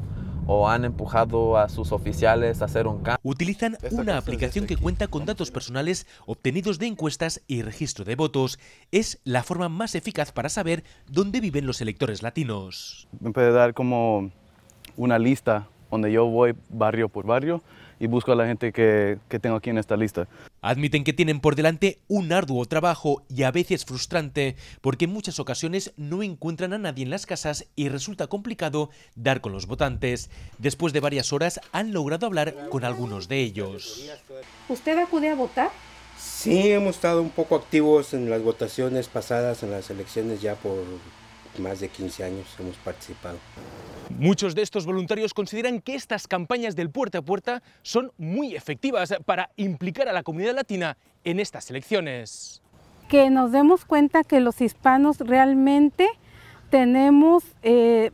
o 0.47 0.69
han 0.69 0.85
empujado 0.85 1.57
a 1.57 1.69
sus 1.69 1.91
oficiales 1.91 2.61
a 2.61 2.65
hacer 2.65 2.87
un 2.87 3.03
cambio. 3.03 3.19
Utilizan 3.23 3.77
una 3.91 4.17
aplicación 4.17 4.65
que 4.65 4.77
cuenta 4.77 5.07
con 5.07 5.25
datos 5.25 5.51
personales 5.51 6.07
obtenidos 6.25 6.79
de 6.79 6.87
encuestas 6.87 7.41
y 7.47 7.61
registro 7.61 8.05
de 8.05 8.15
votos. 8.15 8.57
Es 8.91 9.19
la 9.23 9.43
forma 9.43 9.69
más 9.69 9.93
eficaz 9.93 10.31
para 10.31 10.49
saber 10.49 10.83
dónde 11.07 11.41
viven 11.41 11.67
los 11.67 11.81
electores 11.81 12.23
latinos. 12.23 13.07
me 13.19 13.31
puede 13.31 13.51
dar 13.51 13.73
como 13.73 14.31
una 14.95 15.19
lista 15.19 15.67
donde 15.91 16.11
yo 16.11 16.25
voy 16.25 16.55
barrio 16.69 17.09
por 17.09 17.25
barrio 17.25 17.61
y 17.99 18.07
busco 18.07 18.31
a 18.31 18.35
la 18.35 18.45
gente 18.45 18.71
que, 18.71 19.19
que 19.29 19.39
tengo 19.39 19.55
aquí 19.55 19.69
en 19.69 19.77
esta 19.77 19.97
lista. 19.97 20.27
Admiten 20.61 21.03
que 21.03 21.13
tienen 21.13 21.39
por 21.39 21.55
delante 21.55 21.99
un 22.07 22.31
arduo 22.33 22.65
trabajo 22.65 23.23
y 23.29 23.43
a 23.43 23.51
veces 23.51 23.85
frustrante, 23.85 24.55
porque 24.81 25.05
en 25.05 25.13
muchas 25.13 25.39
ocasiones 25.39 25.93
no 25.97 26.23
encuentran 26.23 26.73
a 26.73 26.77
nadie 26.77 27.03
en 27.03 27.09
las 27.09 27.25
casas 27.25 27.67
y 27.75 27.89
resulta 27.89 28.27
complicado 28.27 28.89
dar 29.15 29.41
con 29.41 29.51
los 29.51 29.67
votantes. 29.67 30.29
Después 30.57 30.93
de 30.93 30.99
varias 30.99 31.33
horas 31.33 31.59
han 31.71 31.93
logrado 31.93 32.27
hablar 32.27 32.69
con 32.69 32.83
algunos 32.83 33.27
de 33.27 33.39
ellos. 33.39 34.09
¿Usted 34.69 34.97
acude 34.97 35.29
a 35.29 35.35
votar? 35.35 35.71
Sí, 36.19 36.71
hemos 36.71 36.95
estado 36.95 37.21
un 37.21 37.29
poco 37.29 37.55
activos 37.55 38.13
en 38.13 38.29
las 38.29 38.41
votaciones 38.41 39.07
pasadas, 39.07 39.63
en 39.63 39.71
las 39.71 39.89
elecciones 39.89 40.41
ya 40.41 40.55
por 40.55 40.83
más 41.59 41.79
de 41.79 41.89
15 41.89 42.23
años 42.23 42.47
hemos 42.59 42.75
participado. 42.77 43.37
Muchos 44.09 44.55
de 44.55 44.61
estos 44.61 44.85
voluntarios 44.85 45.33
consideran 45.33 45.81
que 45.81 45.95
estas 45.95 46.27
campañas 46.27 46.75
del 46.75 46.89
puerta 46.89 47.19
a 47.19 47.21
puerta 47.21 47.61
son 47.81 48.11
muy 48.17 48.55
efectivas 48.55 49.13
para 49.25 49.51
implicar 49.57 50.07
a 50.07 50.13
la 50.13 50.23
comunidad 50.23 50.55
latina 50.55 50.97
en 51.23 51.39
estas 51.39 51.69
elecciones. 51.69 52.61
Que 53.09 53.29
nos 53.29 53.51
demos 53.51 53.85
cuenta 53.85 54.23
que 54.23 54.39
los 54.39 54.61
hispanos 54.61 55.19
realmente 55.19 56.07
tenemos 56.69 57.43
eh, 57.63 58.11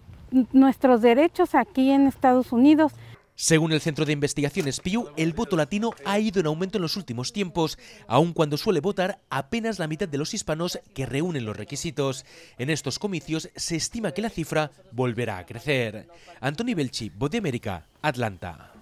nuestros 0.51 1.01
derechos 1.01 1.55
aquí 1.55 1.91
en 1.91 2.07
Estados 2.07 2.51
Unidos. 2.51 2.93
Según 3.35 3.71
el 3.71 3.81
Centro 3.81 4.05
de 4.05 4.13
Investigaciones 4.13 4.79
Pew, 4.79 5.09
el 5.17 5.33
voto 5.33 5.55
latino 5.57 5.91
ha 6.05 6.19
ido 6.19 6.39
en 6.39 6.45
aumento 6.45 6.77
en 6.77 6.83
los 6.83 6.97
últimos 6.97 7.33
tiempos, 7.33 7.79
aun 8.07 8.31
cuando 8.33 8.57
suele 8.57 8.79
votar 8.79 9.21
apenas 9.29 9.79
la 9.79 9.87
mitad 9.87 10.07
de 10.07 10.17
los 10.19 10.33
hispanos 10.33 10.79
que 10.93 11.05
reúnen 11.07 11.45
los 11.45 11.57
requisitos. 11.57 12.25
En 12.57 12.69
estos 12.69 12.99
comicios 12.99 13.49
se 13.55 13.75
estima 13.75 14.11
que 14.11 14.21
la 14.21 14.29
cifra 14.29 14.71
volverá 14.91 15.39
a 15.39 15.45
crecer. 15.45 16.07
Anthony 16.41 16.75
Belchi, 16.75 17.09
Voz 17.09 17.31
de 17.31 17.39
América, 17.39 17.87
Atlanta. 18.01 18.72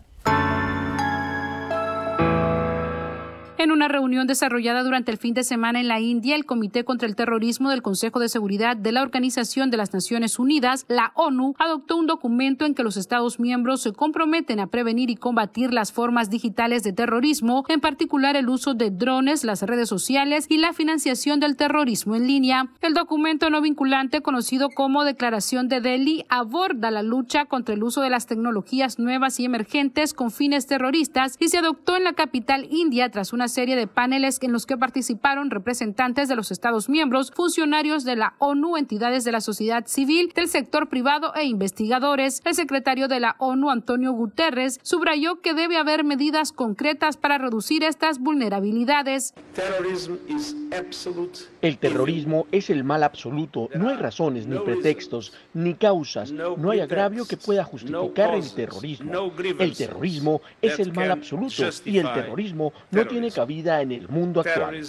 En 3.61 3.71
una 3.71 3.87
reunión 3.87 4.25
desarrollada 4.25 4.81
durante 4.81 5.11
el 5.11 5.19
fin 5.19 5.35
de 5.35 5.43
semana 5.43 5.79
en 5.79 5.87
la 5.87 5.99
India, 5.99 6.35
el 6.35 6.47
Comité 6.47 6.83
contra 6.83 7.07
el 7.07 7.15
Terrorismo 7.15 7.69
del 7.69 7.83
Consejo 7.83 8.19
de 8.19 8.27
Seguridad 8.27 8.75
de 8.75 8.91
la 8.91 9.03
Organización 9.03 9.69
de 9.69 9.77
las 9.77 9.93
Naciones 9.93 10.39
Unidas, 10.39 10.85
la 10.87 11.11
ONU, 11.13 11.53
adoptó 11.59 11.95
un 11.95 12.07
documento 12.07 12.65
en 12.65 12.73
que 12.73 12.81
los 12.81 12.97
Estados 12.97 13.39
miembros 13.39 13.83
se 13.83 13.93
comprometen 13.93 14.59
a 14.59 14.65
prevenir 14.65 15.11
y 15.11 15.15
combatir 15.15 15.75
las 15.75 15.91
formas 15.91 16.31
digitales 16.31 16.81
de 16.81 16.91
terrorismo, 16.91 17.63
en 17.67 17.81
particular 17.81 18.35
el 18.35 18.49
uso 18.49 18.73
de 18.73 18.89
drones, 18.89 19.43
las 19.43 19.61
redes 19.61 19.89
sociales 19.89 20.47
y 20.49 20.57
la 20.57 20.73
financiación 20.73 21.39
del 21.39 21.55
terrorismo 21.55 22.15
en 22.15 22.25
línea. 22.25 22.71
El 22.81 22.95
documento 22.95 23.51
no 23.51 23.61
vinculante, 23.61 24.21
conocido 24.21 24.69
como 24.71 25.03
Declaración 25.03 25.67
de 25.67 25.81
Delhi, 25.81 26.25
aborda 26.29 26.89
la 26.89 27.03
lucha 27.03 27.45
contra 27.45 27.75
el 27.75 27.83
uso 27.83 28.01
de 28.01 28.09
las 28.09 28.25
tecnologías 28.25 28.97
nuevas 28.97 29.39
y 29.39 29.45
emergentes 29.45 30.15
con 30.15 30.31
fines 30.31 30.65
terroristas 30.65 31.37
y 31.39 31.49
se 31.49 31.59
adoptó 31.59 31.95
en 31.95 32.05
la 32.05 32.13
capital 32.13 32.65
india 32.71 33.11
tras 33.11 33.33
una 33.33 33.50
serie 33.51 33.75
de 33.75 33.85
paneles 33.85 34.39
en 34.41 34.51
los 34.51 34.65
que 34.65 34.77
participaron 34.77 35.51
representantes 35.51 36.27
de 36.27 36.35
los 36.35 36.51
Estados 36.51 36.89
miembros, 36.89 37.29
funcionarios 37.29 38.03
de 38.03 38.15
la 38.15 38.33
ONU, 38.39 38.77
entidades 38.77 39.23
de 39.23 39.31
la 39.31 39.41
sociedad 39.41 39.85
civil, 39.85 40.31
del 40.33 40.47
sector 40.47 40.89
privado 40.89 41.35
e 41.35 41.43
investigadores. 41.43 42.41
El 42.45 42.55
secretario 42.55 43.07
de 43.07 43.19
la 43.19 43.35
ONU, 43.37 43.69
Antonio 43.69 44.13
Guterres, 44.13 44.79
subrayó 44.81 45.41
que 45.41 45.53
debe 45.53 45.77
haber 45.77 46.03
medidas 46.03 46.51
concretas 46.51 47.17
para 47.17 47.37
reducir 47.37 47.83
estas 47.83 48.17
vulnerabilidades. 48.17 49.33
El 51.61 51.77
terrorismo 51.77 52.47
es 52.51 52.69
el 52.69 52.83
mal 52.83 53.03
absoluto. 53.03 53.69
No 53.75 53.89
hay 53.89 53.97
razones, 53.97 54.47
ni 54.47 54.57
pretextos, 54.59 55.33
ni 55.53 55.75
causas. 55.75 56.31
No 56.31 56.71
hay 56.71 56.79
agravio 56.79 57.25
que 57.25 57.37
pueda 57.37 57.63
justificar 57.63 58.33
el 58.33 58.51
terrorismo. 58.53 59.31
El 59.59 59.75
terrorismo 59.75 60.41
es 60.61 60.79
el 60.79 60.93
mal 60.93 61.11
absoluto 61.11 61.63
y 61.85 61.97
el 61.97 62.11
terrorismo 62.13 62.73
no 62.91 63.05
tiene 63.07 63.31
cabida 63.41 63.81
en 63.81 63.91
el 63.91 64.07
mundo 64.07 64.41
actual. 64.41 64.79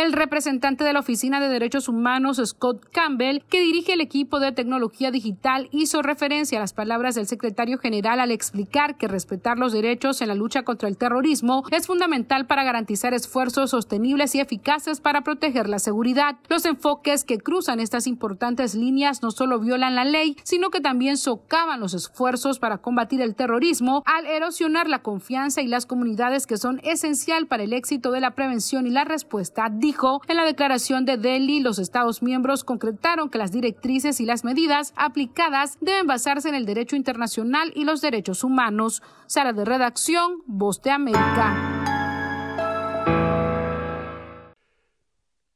El 0.00 0.14
representante 0.14 0.82
de 0.82 0.94
la 0.94 1.00
Oficina 1.00 1.40
de 1.40 1.50
Derechos 1.50 1.86
Humanos, 1.86 2.40
Scott 2.42 2.86
Campbell, 2.90 3.42
que 3.50 3.60
dirige 3.60 3.92
el 3.92 4.00
equipo 4.00 4.40
de 4.40 4.50
tecnología 4.50 5.10
digital, 5.10 5.68
hizo 5.72 6.00
referencia 6.00 6.56
a 6.56 6.62
las 6.62 6.72
palabras 6.72 7.16
del 7.16 7.26
secretario 7.26 7.76
general 7.76 8.18
al 8.18 8.30
explicar 8.30 8.96
que 8.96 9.08
respetar 9.08 9.58
los 9.58 9.74
derechos 9.74 10.22
en 10.22 10.28
la 10.28 10.34
lucha 10.34 10.62
contra 10.62 10.88
el 10.88 10.96
terrorismo 10.96 11.64
es 11.70 11.86
fundamental 11.86 12.46
para 12.46 12.64
garantizar 12.64 13.12
esfuerzos 13.12 13.72
sostenibles 13.72 14.34
y 14.34 14.40
eficaces 14.40 15.02
para 15.02 15.20
proteger 15.20 15.68
la 15.68 15.78
seguridad. 15.78 16.36
Los 16.48 16.64
enfoques 16.64 17.24
que 17.24 17.36
cruzan 17.36 17.78
estas 17.78 18.06
importantes 18.06 18.74
líneas 18.74 19.22
no 19.22 19.30
solo 19.30 19.60
violan 19.60 19.96
la 19.96 20.06
ley, 20.06 20.34
sino 20.44 20.70
que 20.70 20.80
también 20.80 21.18
socavan 21.18 21.78
los 21.78 21.92
esfuerzos 21.92 22.58
para 22.58 22.78
combatir 22.78 23.20
el 23.20 23.34
terrorismo 23.34 24.02
al 24.06 24.24
erosionar 24.24 24.88
la 24.88 25.02
confianza 25.02 25.60
y 25.60 25.66
las 25.66 25.84
comunidades 25.84 26.46
que 26.46 26.56
son 26.56 26.80
esencial 26.84 27.48
para 27.48 27.64
el 27.64 27.74
éxito 27.74 28.12
de 28.12 28.22
la 28.22 28.30
prevención 28.30 28.86
y 28.86 28.90
la 28.90 29.04
respuesta 29.04 29.68
en 30.28 30.36
la 30.36 30.44
declaración 30.44 31.04
de 31.04 31.16
Delhi, 31.16 31.60
los 31.60 31.78
Estados 31.78 32.22
miembros 32.22 32.62
concretaron 32.62 33.28
que 33.28 33.38
las 33.38 33.50
directrices 33.50 34.20
y 34.20 34.24
las 34.24 34.44
medidas 34.44 34.92
aplicadas 34.96 35.78
deben 35.80 36.06
basarse 36.06 36.48
en 36.48 36.54
el 36.54 36.64
derecho 36.64 36.96
internacional 36.96 37.72
y 37.74 37.84
los 37.84 38.00
derechos 38.00 38.44
humanos. 38.44 39.02
Sala 39.26 39.52
de 39.52 39.64
redacción, 39.64 40.42
Voz 40.46 40.80
de 40.82 40.92
América. 40.92 41.56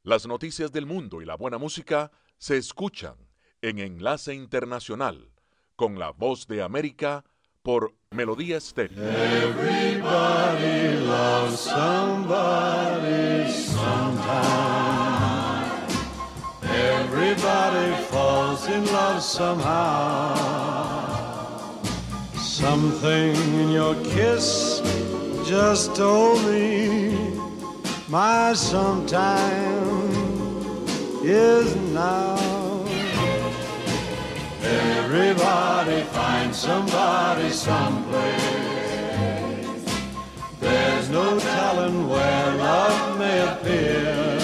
Las 0.02 0.26
noticias 0.26 0.72
del 0.72 0.86
mundo 0.86 1.22
y 1.22 1.24
la 1.24 1.36
buena 1.36 1.58
música 1.58 2.10
se 2.36 2.56
escuchan 2.56 3.14
en 3.62 3.78
Enlace 3.78 4.34
Internacional 4.34 5.30
con 5.76 5.98
la 5.98 6.10
voz 6.10 6.46
de 6.48 6.62
América 6.62 7.24
por 7.62 7.94
Melodía 8.14 8.56
Estéreo. 8.58 8.96
Everybody 9.02 11.00
loves 11.04 11.58
somebody 11.58 13.50
sometime. 13.50 14.94
Everybody 16.62 18.02
falls 18.04 18.68
in 18.68 18.86
love 18.86 19.20
somehow. 19.20 20.36
Something 22.38 23.34
in 23.34 23.72
your 23.72 23.96
kiss 24.04 24.80
just 25.44 25.96
told 25.96 26.40
me 26.46 27.10
my 28.08 28.54
sometime 28.54 29.90
is 31.24 31.74
now. 31.92 32.38
Everybody 34.62 34.93
finds 36.12 36.58
somebody 36.58 37.50
someplace. 37.50 38.42
There's 40.60 41.08
no 41.08 41.38
telling 41.38 42.08
where 42.08 42.54
love 42.56 43.18
may 43.18 43.40
appear. 43.52 44.40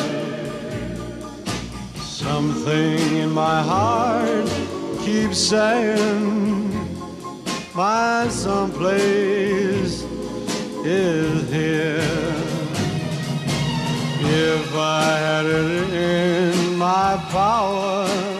Something 1.97 3.17
in 3.17 3.31
my 3.31 3.63
heart 3.63 4.47
keeps 5.01 5.39
saying 5.39 6.71
my 7.75 8.29
someplace 8.29 10.05
is 10.85 11.51
here. 11.51 12.35
If 14.23 14.75
I 14.77 15.17
had 15.19 15.47
it 15.47 15.93
in 15.93 16.77
my 16.77 17.17
power, 17.31 18.40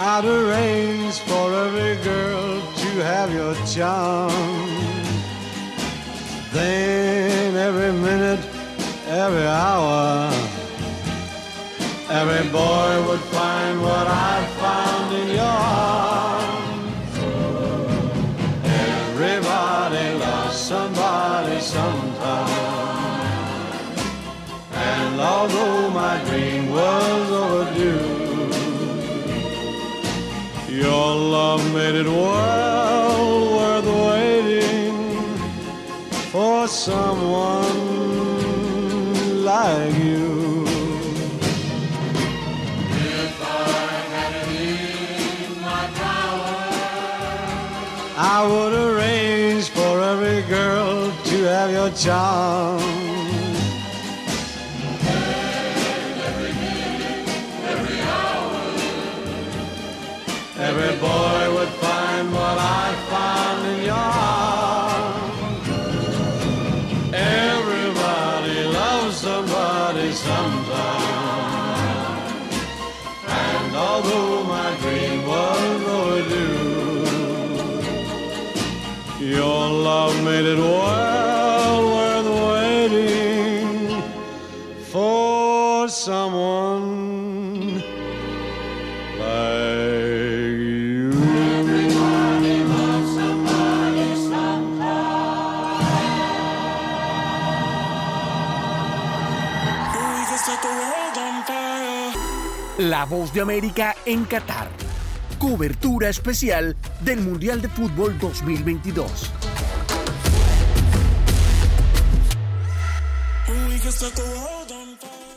I'd 0.00 0.24
arrange 0.24 1.18
for 1.20 1.52
every 1.52 2.02
girl 2.04 2.60
to 2.82 2.88
have 3.02 3.32
your 3.32 3.54
charm. 3.66 4.32
Then 6.52 7.56
every 7.56 7.92
minute, 7.92 8.44
every 9.08 9.46
hour, 9.46 10.32
Every 12.10 12.50
boy 12.50 13.06
would 13.06 13.20
find 13.20 13.82
what 13.82 14.06
I 14.06 14.42
found 14.58 15.14
in 15.14 15.28
your 15.28 15.44
arms. 15.44 17.18
Everybody 18.64 20.18
loves 20.18 20.56
somebody 20.56 21.60
sometime. 21.60 22.48
And 24.72 25.20
although 25.20 25.90
my 25.90 26.24
dream 26.24 26.70
was 26.70 27.30
overdue, 27.30 28.17
made 31.72 31.94
it 31.94 32.06
well 32.06 33.56
worth 33.56 33.88
waiting 34.10 34.96
for 36.32 36.68
someone 36.68 37.84
like 39.44 39.94
you. 39.94 40.64
If 42.90 43.42
I 43.42 43.98
had 44.14 44.32
it 44.34 44.48
in 45.46 45.60
my 45.60 45.84
power, 46.04 46.56
I 48.16 48.38
would 48.50 48.74
arrange 48.86 49.68
for 49.68 50.00
every 50.00 50.42
girl 50.48 51.12
to 51.30 51.36
have 51.44 51.70
your 51.70 51.90
charm. 51.90 52.87
Voz 103.08 103.32
de 103.32 103.40
América 103.40 103.96
en 104.04 104.24
Qatar. 104.24 104.68
Cobertura 105.38 106.10
especial 106.10 106.76
del 107.00 107.20
Mundial 107.20 107.62
de 107.62 107.68
Fútbol 107.68 108.18
2022. 108.18 109.32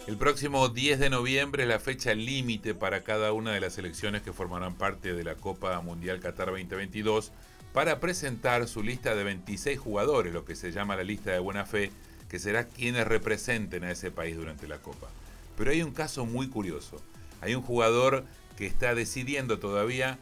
El 0.07 0.17
próximo 0.17 0.67
10 0.67 0.99
de 0.99 1.09
noviembre 1.09 1.63
es 1.63 1.69
la 1.69 1.79
fecha 1.79 2.13
límite 2.13 2.75
para 2.75 3.03
cada 3.03 3.31
una 3.31 3.53
de 3.53 3.61
las 3.61 3.73
selecciones 3.73 4.21
que 4.21 4.33
formarán 4.33 4.75
parte 4.75 5.13
de 5.13 5.23
la 5.23 5.35
Copa 5.35 5.79
Mundial 5.79 6.19
Qatar 6.19 6.47
2022 6.47 7.31
para 7.71 8.01
presentar 8.01 8.67
su 8.67 8.83
lista 8.83 9.15
de 9.15 9.23
26 9.23 9.79
jugadores, 9.79 10.33
lo 10.33 10.43
que 10.43 10.55
se 10.55 10.73
llama 10.73 10.97
la 10.97 11.03
lista 11.03 11.31
de 11.31 11.39
buena 11.39 11.65
fe, 11.65 11.91
que 12.27 12.39
será 12.39 12.67
quienes 12.67 13.07
representen 13.07 13.85
a 13.85 13.91
ese 13.91 14.11
país 14.11 14.35
durante 14.35 14.67
la 14.67 14.79
Copa. 14.79 15.07
Pero 15.55 15.71
hay 15.71 15.81
un 15.83 15.93
caso 15.93 16.25
muy 16.25 16.49
curioso. 16.49 17.01
Hay 17.41 17.55
un 17.55 17.61
jugador 17.63 18.25
que 18.57 18.67
está 18.67 18.95
decidiendo 18.95 19.59
todavía 19.59 20.19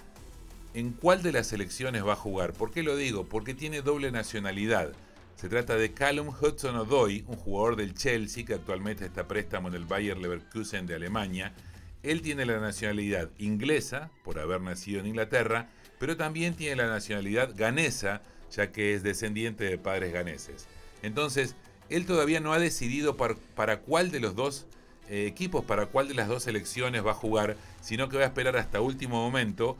en 0.74 0.92
cuál 0.92 1.22
de 1.22 1.32
las 1.32 1.48
selecciones 1.48 2.06
va 2.06 2.14
a 2.14 2.18
jugar. 2.18 2.54
¿Por 2.54 2.72
qué 2.72 2.84
lo 2.84 2.96
digo? 2.96 3.26
Porque 3.26 3.54
tiene 3.54 3.82
doble 3.82 4.12
nacionalidad. 4.12 4.94
Se 5.36 5.50
trata 5.50 5.76
de 5.76 5.94
Callum 5.94 6.30
Hudson-Odoi, 6.30 7.24
un 7.28 7.36
jugador 7.36 7.76
del 7.76 7.94
Chelsea 7.94 8.46
que 8.46 8.56
actualmente 8.56 9.06
está 9.06 9.28
préstamo 9.28 9.70
en 9.70 9.76
el 9.76 9.86
Bayer 9.86 10.18
Leverkusen 10.18 10.86
de 10.86 10.96
Alemania. 10.96 11.54
Él 12.04 12.22
tiene 12.22 12.46
la 12.46 12.60
nacionalidad 12.60 13.30
inglesa, 13.38 14.10
por 14.24 14.40
haber 14.40 14.62
nacido 14.62 15.00
en 15.00 15.08
Inglaterra, 15.08 15.70
pero 15.98 16.18
también 16.18 16.56
tiene 16.56 16.76
la 16.76 16.88
nacionalidad 16.88 17.54
ganesa, 17.56 18.22
ya 18.52 18.72
que 18.72 18.94
es 18.94 19.04
descendiente 19.04 19.66
de 19.66 19.78
padres 19.78 20.14
ganeses. 20.14 20.68
Entonces, 21.04 21.56
él 21.90 22.06
todavía 22.06 22.40
no 22.40 22.54
ha 22.54 22.60
decidido 22.60 23.18
para, 23.18 23.36
para 23.56 23.80
cuál 23.80 24.12
de 24.12 24.20
los 24.20 24.36
dos 24.36 24.68
eh, 25.10 25.26
equipos, 25.26 25.66
para 25.66 25.88
cuál 25.88 26.08
de 26.08 26.14
las 26.14 26.28
dos 26.28 26.44
selecciones 26.44 27.06
va 27.06 27.12
a 27.12 27.16
jugar, 27.16 27.58
sino 27.82 28.10
que 28.10 28.18
va 28.18 28.24
a 28.24 28.28
esperar 28.28 28.58
hasta 28.58 28.80
último 28.80 29.16
momento. 29.16 29.76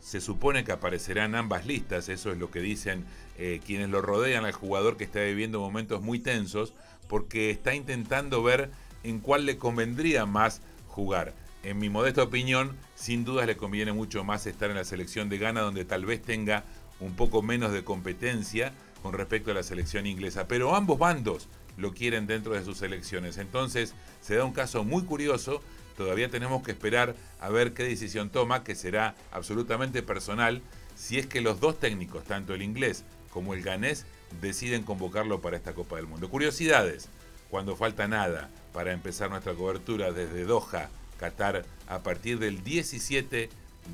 Se 0.00 0.22
supone 0.22 0.64
que 0.64 0.72
aparecerán 0.72 1.34
ambas 1.34 1.66
listas, 1.66 2.08
eso 2.08 2.32
es 2.32 2.38
lo 2.38 2.50
que 2.50 2.60
dicen 2.60 3.04
eh, 3.36 3.60
quienes 3.64 3.90
lo 3.90 4.00
rodean 4.00 4.46
al 4.46 4.52
jugador 4.52 4.96
que 4.96 5.04
está 5.04 5.20
viviendo 5.20 5.60
momentos 5.60 6.00
muy 6.00 6.18
tensos, 6.18 6.72
porque 7.08 7.50
está 7.50 7.74
intentando 7.74 8.42
ver 8.42 8.70
en 9.02 9.20
cuál 9.20 9.44
le 9.44 9.58
convendría 9.58 10.24
más 10.24 10.62
jugar. 10.88 11.34
En 11.62 11.78
mi 11.78 11.90
modesta 11.90 12.22
opinión, 12.22 12.74
sin 12.94 13.26
dudas 13.26 13.46
le 13.46 13.58
conviene 13.58 13.92
mucho 13.92 14.24
más 14.24 14.46
estar 14.46 14.70
en 14.70 14.76
la 14.76 14.84
selección 14.84 15.28
de 15.28 15.36
Ghana, 15.36 15.60
donde 15.60 15.84
tal 15.84 16.06
vez 16.06 16.22
tenga 16.22 16.64
un 17.00 17.14
poco 17.14 17.42
menos 17.42 17.72
de 17.72 17.84
competencia 17.84 18.72
con 19.02 19.12
respecto 19.12 19.50
a 19.50 19.54
la 19.54 19.62
selección 19.62 20.06
inglesa. 20.06 20.48
Pero 20.48 20.74
ambos 20.74 20.98
bandos 20.98 21.48
lo 21.80 21.94
quieren 21.94 22.26
dentro 22.26 22.52
de 22.52 22.64
sus 22.64 22.78
selecciones. 22.78 23.38
Entonces 23.38 23.94
se 24.20 24.36
da 24.36 24.44
un 24.44 24.52
caso 24.52 24.84
muy 24.84 25.02
curioso. 25.04 25.62
Todavía 25.96 26.30
tenemos 26.30 26.62
que 26.62 26.70
esperar 26.70 27.14
a 27.40 27.48
ver 27.48 27.72
qué 27.72 27.82
decisión 27.82 28.30
toma, 28.30 28.62
que 28.64 28.74
será 28.74 29.14
absolutamente 29.32 30.02
personal, 30.02 30.62
si 30.94 31.18
es 31.18 31.26
que 31.26 31.40
los 31.40 31.60
dos 31.60 31.80
técnicos, 31.80 32.24
tanto 32.24 32.54
el 32.54 32.62
inglés 32.62 33.04
como 33.30 33.54
el 33.54 33.62
ganés, 33.62 34.06
deciden 34.40 34.82
convocarlo 34.82 35.40
para 35.40 35.56
esta 35.56 35.74
Copa 35.74 35.96
del 35.96 36.06
Mundo. 36.06 36.30
Curiosidades, 36.30 37.08
cuando 37.48 37.76
falta 37.76 38.06
nada 38.06 38.50
para 38.72 38.92
empezar 38.92 39.30
nuestra 39.30 39.54
cobertura 39.54 40.12
desde 40.12 40.44
Doha, 40.44 40.88
Qatar, 41.18 41.64
a 41.86 42.02
partir 42.02 42.38
del 42.38 42.62
17 42.62 43.50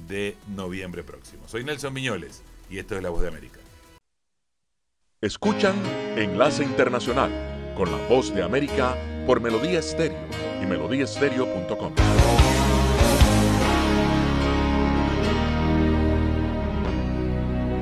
de 0.09 0.37
noviembre 0.49 1.03
próximo. 1.03 1.49
Soy 1.49 1.65
Nelson 1.65 1.93
Miñoles 1.93 2.43
y 2.71 2.79
esto 2.79 2.97
es 2.97 3.03
La 3.03 3.11
Voz 3.11 3.23
de 3.23 3.29
América. 3.29 3.59
Escuchan 5.21 5.75
Enlace 6.17 6.63
Internacional 6.63 7.56
con 7.77 7.93
la 7.93 7.99
Voz 8.09 8.35
de 8.35 8.43
América 8.43 8.97
por 9.27 9.41
Melodía 9.41 9.79
Estéreo 9.81 10.17
y 10.63 10.67
melodíaestéreo.com. 10.67 11.93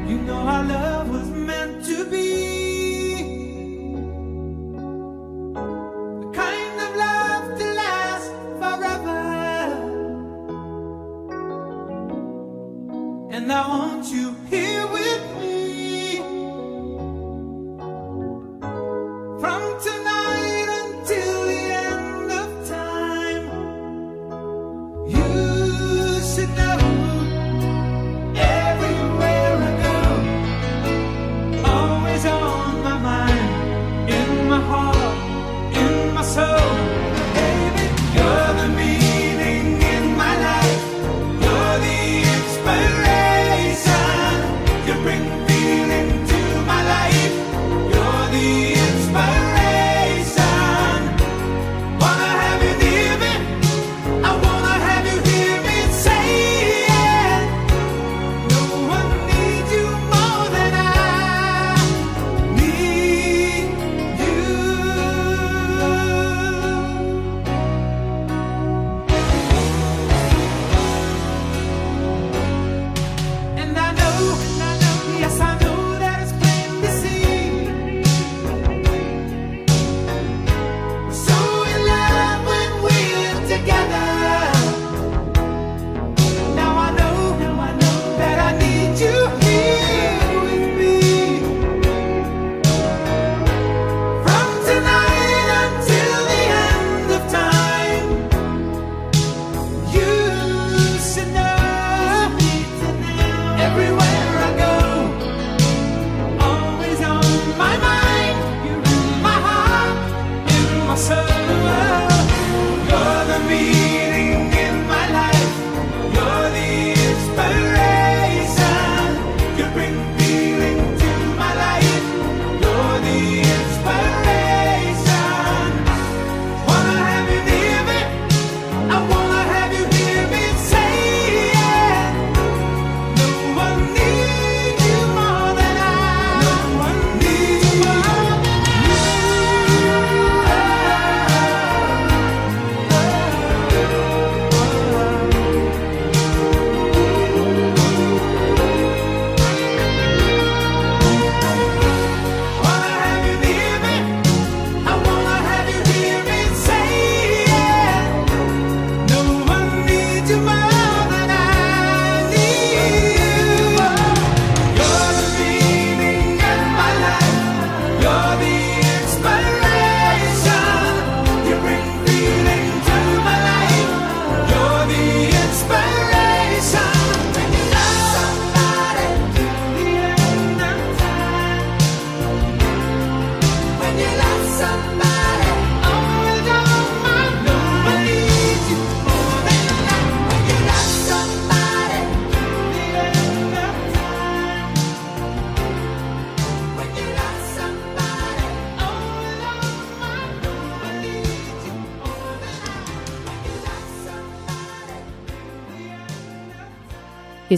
You 0.09 0.18
know 0.18 0.47
our 0.47 0.64
love 0.64 1.11
was 1.11 1.30
meant 1.30 1.84
to 1.86 2.05
be 2.11 3.22
the 5.55 6.30
kind 6.32 6.80
of 6.80 6.97
love 6.97 7.59
to 7.59 7.64
last 7.74 8.32
forever. 8.59 9.20
And 13.30 13.53
I 13.53 13.68
want 13.68 14.07
you 14.11 14.34
here 14.51 14.74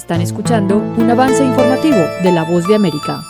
Están 0.06 0.20
escuchando 0.20 0.76
un 0.76 1.10
avance 1.10 1.44
informativo 1.44 1.96
de 2.22 2.30
La 2.30 2.44
Voz 2.44 2.64
de 2.68 2.76
América. 2.76 3.24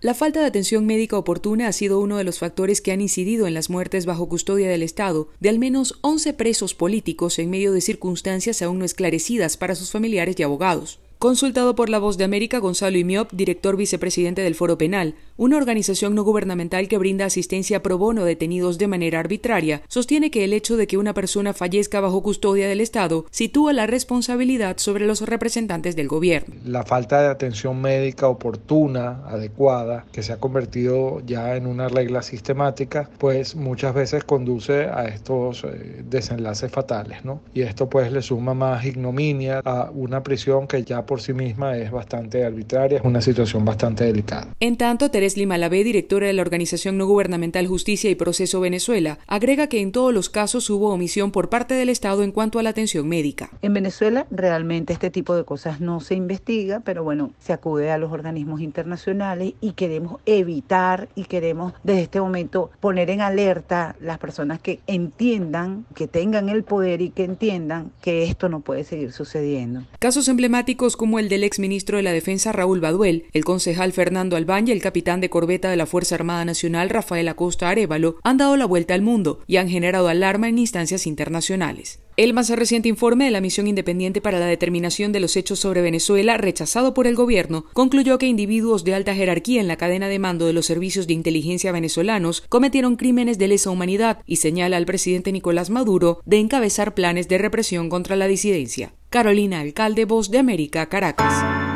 La 0.00 0.14
falta 0.14 0.40
de 0.40 0.46
atención 0.46 0.84
médica 0.84 1.16
oportuna 1.16 1.68
ha 1.68 1.72
sido 1.72 2.00
uno 2.00 2.16
de 2.16 2.24
los 2.24 2.40
factores 2.40 2.80
que 2.80 2.90
han 2.90 3.00
incidido 3.00 3.46
en 3.46 3.54
las 3.54 3.70
muertes 3.70 4.04
bajo 4.04 4.28
custodia 4.28 4.68
del 4.68 4.82
Estado 4.82 5.28
de 5.38 5.48
al 5.48 5.60
menos 5.60 6.00
11 6.00 6.32
presos 6.32 6.74
políticos 6.74 7.38
en 7.38 7.50
medio 7.50 7.70
de 7.70 7.82
circunstancias 7.82 8.62
aún 8.62 8.80
no 8.80 8.84
esclarecidas 8.84 9.56
para 9.56 9.76
sus 9.76 9.92
familiares 9.92 10.34
y 10.40 10.42
abogados. 10.42 10.98
Consultado 11.20 11.74
por 11.74 11.90
La 11.90 11.98
Voz 11.98 12.16
de 12.16 12.24
América, 12.24 12.60
Gonzalo 12.60 12.96
Imiop, 12.96 13.30
director 13.32 13.76
vicepresidente 13.76 14.40
del 14.40 14.54
Foro 14.54 14.78
Penal, 14.78 15.16
una 15.36 15.58
organización 15.58 16.14
no 16.14 16.22
gubernamental 16.24 16.88
que 16.88 16.96
brinda 16.96 17.26
asistencia 17.26 17.82
pro 17.82 17.98
bono 17.98 18.22
a 18.22 18.24
detenidos 18.24 18.78
de 18.78 18.88
manera 18.88 19.20
arbitraria, 19.20 19.82
sostiene 19.86 20.30
que 20.30 20.44
el 20.44 20.54
hecho 20.54 20.78
de 20.78 20.86
que 20.86 20.96
una 20.96 21.12
persona 21.12 21.52
fallezca 21.52 22.00
bajo 22.00 22.22
custodia 22.22 22.68
del 22.68 22.80
Estado 22.80 23.26
sitúa 23.30 23.74
la 23.74 23.86
responsabilidad 23.86 24.78
sobre 24.78 25.06
los 25.06 25.20
representantes 25.20 25.94
del 25.94 26.08
gobierno. 26.08 26.54
La 26.64 26.84
falta 26.84 27.20
de 27.20 27.28
atención 27.28 27.82
médica 27.82 28.26
oportuna, 28.26 29.22
adecuada, 29.26 30.06
que 30.12 30.22
se 30.22 30.32
ha 30.32 30.40
convertido 30.40 31.20
ya 31.26 31.54
en 31.54 31.66
una 31.66 31.88
regla 31.88 32.22
sistemática, 32.22 33.10
pues 33.18 33.56
muchas 33.56 33.92
veces 33.92 34.24
conduce 34.24 34.84
a 34.84 35.04
estos 35.04 35.64
eh, 35.64 36.02
desenlaces 36.02 36.72
fatales, 36.72 37.26
¿no? 37.26 37.42
Y 37.52 37.60
esto 37.60 37.90
pues 37.90 38.10
le 38.10 38.22
suma 38.22 38.54
más 38.54 38.86
ignominia 38.86 39.60
a 39.66 39.90
una 39.90 40.22
prisión 40.22 40.66
que 40.66 40.82
ya 40.82 41.09
por 41.10 41.20
sí 41.20 41.32
misma 41.32 41.76
es 41.76 41.90
bastante 41.90 42.44
arbitraria, 42.44 42.98
es 42.98 43.04
una 43.04 43.20
situación 43.20 43.64
bastante 43.64 44.04
delicada. 44.04 44.46
En 44.60 44.76
tanto, 44.76 45.10
Teres 45.10 45.36
Limalabé, 45.36 45.82
directora 45.82 46.28
de 46.28 46.32
la 46.32 46.42
organización 46.42 46.96
no 46.98 47.04
gubernamental 47.04 47.66
Justicia 47.66 48.08
y 48.08 48.14
Proceso 48.14 48.60
Venezuela, 48.60 49.18
agrega 49.26 49.66
que 49.66 49.80
en 49.80 49.90
todos 49.90 50.14
los 50.14 50.30
casos 50.30 50.70
hubo 50.70 50.92
omisión 50.92 51.32
por 51.32 51.48
parte 51.48 51.74
del 51.74 51.88
Estado 51.88 52.22
en 52.22 52.30
cuanto 52.30 52.60
a 52.60 52.62
la 52.62 52.70
atención 52.70 53.08
médica. 53.08 53.50
En 53.60 53.74
Venezuela 53.74 54.28
realmente 54.30 54.92
este 54.92 55.10
tipo 55.10 55.34
de 55.34 55.42
cosas 55.42 55.80
no 55.80 55.98
se 55.98 56.14
investiga, 56.14 56.78
pero 56.78 57.02
bueno, 57.02 57.32
se 57.40 57.52
acude 57.52 57.90
a 57.90 57.98
los 57.98 58.12
organismos 58.12 58.60
internacionales 58.60 59.54
y 59.60 59.72
queremos 59.72 60.20
evitar 60.26 61.08
y 61.16 61.24
queremos 61.24 61.72
desde 61.82 62.02
este 62.02 62.20
momento 62.20 62.70
poner 62.78 63.10
en 63.10 63.20
alerta 63.20 63.96
las 64.00 64.18
personas 64.18 64.60
que 64.60 64.78
entiendan, 64.86 65.86
que 65.96 66.06
tengan 66.06 66.48
el 66.48 66.62
poder 66.62 67.00
y 67.00 67.10
que 67.10 67.24
entiendan 67.24 67.90
que 68.00 68.22
esto 68.22 68.48
no 68.48 68.60
puede 68.60 68.84
seguir 68.84 69.10
sucediendo. 69.10 69.82
Casos 69.98 70.28
emblemáticos 70.28 70.99
como 71.00 71.18
el 71.18 71.30
del 71.30 71.44
exministro 71.44 71.96
de 71.96 72.02
la 72.02 72.12
Defensa 72.12 72.52
Raúl 72.52 72.80
Baduel, 72.80 73.24
el 73.32 73.42
concejal 73.42 73.94
Fernando 73.94 74.36
Albán 74.36 74.68
y 74.68 74.70
el 74.70 74.82
capitán 74.82 75.22
de 75.22 75.30
corbeta 75.30 75.70
de 75.70 75.76
la 75.78 75.86
Fuerza 75.86 76.14
Armada 76.14 76.44
Nacional 76.44 76.90
Rafael 76.90 77.26
Acosta 77.26 77.70
Arevalo 77.70 78.16
han 78.22 78.36
dado 78.36 78.58
la 78.58 78.66
vuelta 78.66 78.92
al 78.92 79.00
mundo 79.00 79.40
y 79.46 79.56
han 79.56 79.70
generado 79.70 80.08
alarma 80.08 80.50
en 80.50 80.58
instancias 80.58 81.06
internacionales. 81.06 82.00
El 82.20 82.34
más 82.34 82.50
reciente 82.50 82.90
informe 82.90 83.24
de 83.24 83.30
la 83.30 83.40
Misión 83.40 83.66
Independiente 83.66 84.20
para 84.20 84.38
la 84.38 84.44
Determinación 84.44 85.10
de 85.10 85.20
los 85.20 85.38
Hechos 85.38 85.58
sobre 85.58 85.80
Venezuela, 85.80 86.36
rechazado 86.36 86.92
por 86.92 87.06
el 87.06 87.14
gobierno, 87.14 87.64
concluyó 87.72 88.18
que 88.18 88.26
individuos 88.26 88.84
de 88.84 88.94
alta 88.94 89.14
jerarquía 89.14 89.58
en 89.58 89.68
la 89.68 89.78
cadena 89.78 90.06
de 90.06 90.18
mando 90.18 90.44
de 90.44 90.52
los 90.52 90.66
servicios 90.66 91.06
de 91.06 91.14
inteligencia 91.14 91.72
venezolanos 91.72 92.42
cometieron 92.50 92.96
crímenes 92.96 93.38
de 93.38 93.48
lesa 93.48 93.70
humanidad 93.70 94.18
y 94.26 94.36
señala 94.36 94.76
al 94.76 94.84
presidente 94.84 95.32
Nicolás 95.32 95.70
Maduro 95.70 96.20
de 96.26 96.40
encabezar 96.40 96.92
planes 96.92 97.26
de 97.26 97.38
represión 97.38 97.88
contra 97.88 98.16
la 98.16 98.26
disidencia. 98.26 98.92
Carolina 99.08 99.60
Alcalde, 99.60 100.04
Voz 100.04 100.30
de 100.30 100.40
América, 100.40 100.90
Caracas. 100.90 101.69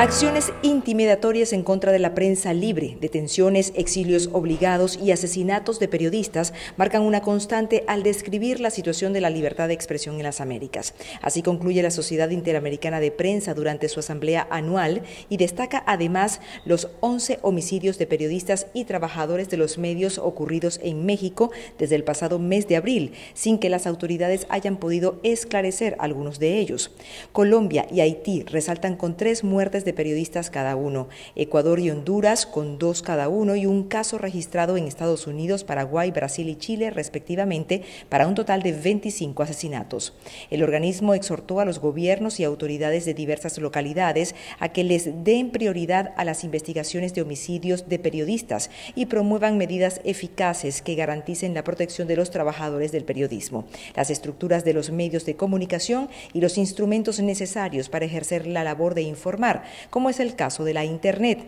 Acciones 0.00 0.50
intimidatorias 0.62 1.52
en 1.52 1.62
contra 1.62 1.92
de 1.92 1.98
la 1.98 2.14
prensa 2.14 2.54
libre, 2.54 2.96
detenciones, 3.02 3.70
exilios 3.76 4.30
obligados 4.32 4.98
y 4.98 5.10
asesinatos 5.10 5.78
de 5.78 5.88
periodistas 5.88 6.54
marcan 6.78 7.02
una 7.02 7.20
constante 7.20 7.84
al 7.86 8.02
describir 8.02 8.60
la 8.60 8.70
situación 8.70 9.12
de 9.12 9.20
la 9.20 9.28
libertad 9.28 9.68
de 9.68 9.74
expresión 9.74 10.16
en 10.16 10.22
las 10.22 10.40
Américas. 10.40 10.94
Así 11.20 11.42
concluye 11.42 11.82
la 11.82 11.90
Sociedad 11.90 12.30
Interamericana 12.30 12.98
de 12.98 13.10
Prensa 13.10 13.52
durante 13.52 13.90
su 13.90 14.00
asamblea 14.00 14.48
anual 14.50 15.02
y 15.28 15.36
destaca 15.36 15.84
además 15.86 16.40
los 16.64 16.88
11 17.00 17.40
homicidios 17.42 17.98
de 17.98 18.06
periodistas 18.06 18.68
y 18.72 18.86
trabajadores 18.86 19.50
de 19.50 19.58
los 19.58 19.76
medios 19.76 20.16
ocurridos 20.16 20.80
en 20.82 21.04
México 21.04 21.50
desde 21.78 21.96
el 21.96 22.04
pasado 22.04 22.38
mes 22.38 22.66
de 22.68 22.76
abril, 22.76 23.12
sin 23.34 23.58
que 23.58 23.68
las 23.68 23.86
autoridades 23.86 24.46
hayan 24.48 24.78
podido 24.78 25.20
esclarecer 25.24 25.96
algunos 25.98 26.38
de 26.38 26.58
ellos. 26.58 26.90
Colombia 27.32 27.86
y 27.92 28.00
Haití 28.00 28.44
resaltan 28.44 28.96
con 28.96 29.18
tres 29.18 29.44
muertes 29.44 29.84
de 29.84 29.89
periodistas 29.92 30.50
cada 30.50 30.76
uno, 30.76 31.08
Ecuador 31.36 31.80
y 31.80 31.90
Honduras 31.90 32.46
con 32.46 32.78
dos 32.78 33.02
cada 33.02 33.28
uno 33.28 33.56
y 33.56 33.66
un 33.66 33.84
caso 33.84 34.18
registrado 34.18 34.76
en 34.76 34.84
Estados 34.84 35.26
Unidos, 35.26 35.64
Paraguay, 35.64 36.10
Brasil 36.10 36.48
y 36.48 36.56
Chile 36.56 36.90
respectivamente 36.90 37.82
para 38.08 38.26
un 38.26 38.34
total 38.34 38.62
de 38.62 38.72
25 38.72 39.42
asesinatos. 39.42 40.14
El 40.50 40.62
organismo 40.62 41.14
exhortó 41.14 41.60
a 41.60 41.64
los 41.64 41.78
gobiernos 41.78 42.40
y 42.40 42.44
autoridades 42.44 43.04
de 43.04 43.14
diversas 43.14 43.58
localidades 43.58 44.34
a 44.58 44.70
que 44.70 44.84
les 44.84 45.24
den 45.24 45.50
prioridad 45.50 46.12
a 46.16 46.24
las 46.24 46.44
investigaciones 46.44 47.14
de 47.14 47.22
homicidios 47.22 47.88
de 47.88 47.98
periodistas 47.98 48.70
y 48.94 49.06
promuevan 49.06 49.58
medidas 49.58 50.00
eficaces 50.04 50.82
que 50.82 50.94
garanticen 50.94 51.54
la 51.54 51.64
protección 51.64 52.08
de 52.08 52.16
los 52.16 52.30
trabajadores 52.30 52.92
del 52.92 53.04
periodismo, 53.04 53.66
las 53.94 54.10
estructuras 54.10 54.64
de 54.64 54.74
los 54.74 54.90
medios 54.90 55.24
de 55.24 55.36
comunicación 55.36 56.08
y 56.32 56.40
los 56.40 56.58
instrumentos 56.58 57.20
necesarios 57.20 57.88
para 57.88 58.04
ejercer 58.04 58.46
la 58.46 58.64
labor 58.64 58.94
de 58.94 59.02
informar, 59.02 59.64
como 59.88 60.10
es 60.10 60.20
el 60.20 60.34
caso 60.34 60.64
de 60.64 60.74
la 60.74 60.84
Internet. 60.84 61.38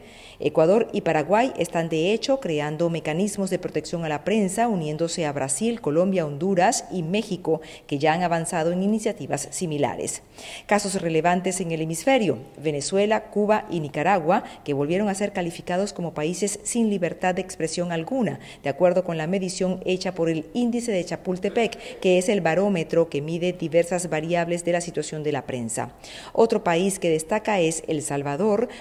Ecuador 0.40 0.88
y 0.92 1.02
Paraguay 1.02 1.52
están 1.56 1.88
de 1.88 2.12
hecho 2.12 2.40
creando 2.40 2.90
mecanismos 2.90 3.50
de 3.50 3.58
protección 3.58 4.04
a 4.04 4.08
la 4.08 4.24
prensa, 4.24 4.66
uniéndose 4.66 5.26
a 5.26 5.32
Brasil, 5.32 5.80
Colombia, 5.80 6.26
Honduras 6.26 6.86
y 6.90 7.02
México, 7.02 7.60
que 7.86 7.98
ya 7.98 8.12
han 8.12 8.22
avanzado 8.22 8.72
en 8.72 8.82
iniciativas 8.82 9.48
similares. 9.50 10.22
Casos 10.66 11.00
relevantes 11.00 11.60
en 11.60 11.70
el 11.70 11.82
hemisferio, 11.82 12.38
Venezuela, 12.56 13.24
Cuba 13.30 13.66
y 13.70 13.80
Nicaragua, 13.80 14.42
que 14.64 14.74
volvieron 14.74 15.08
a 15.08 15.14
ser 15.14 15.32
calificados 15.32 15.92
como 15.92 16.14
países 16.14 16.58
sin 16.64 16.90
libertad 16.90 17.34
de 17.34 17.42
expresión 17.42 17.92
alguna, 17.92 18.40
de 18.62 18.70
acuerdo 18.70 19.04
con 19.04 19.18
la 19.18 19.26
medición 19.26 19.80
hecha 19.84 20.14
por 20.14 20.28
el 20.28 20.46
Índice 20.54 20.92
de 20.92 21.04
Chapultepec, 21.04 22.00
que 22.00 22.18
es 22.18 22.28
el 22.28 22.40
barómetro 22.40 23.08
que 23.08 23.20
mide 23.20 23.52
diversas 23.52 24.08
variables 24.08 24.64
de 24.64 24.72
la 24.72 24.80
situación 24.80 25.22
de 25.22 25.32
la 25.32 25.46
prensa. 25.46 25.92
Otro 26.32 26.64
país 26.64 26.98
que 26.98 27.10
destaca 27.10 27.60
es 27.60 27.82
El 27.86 28.02
Salvador, 28.02 28.21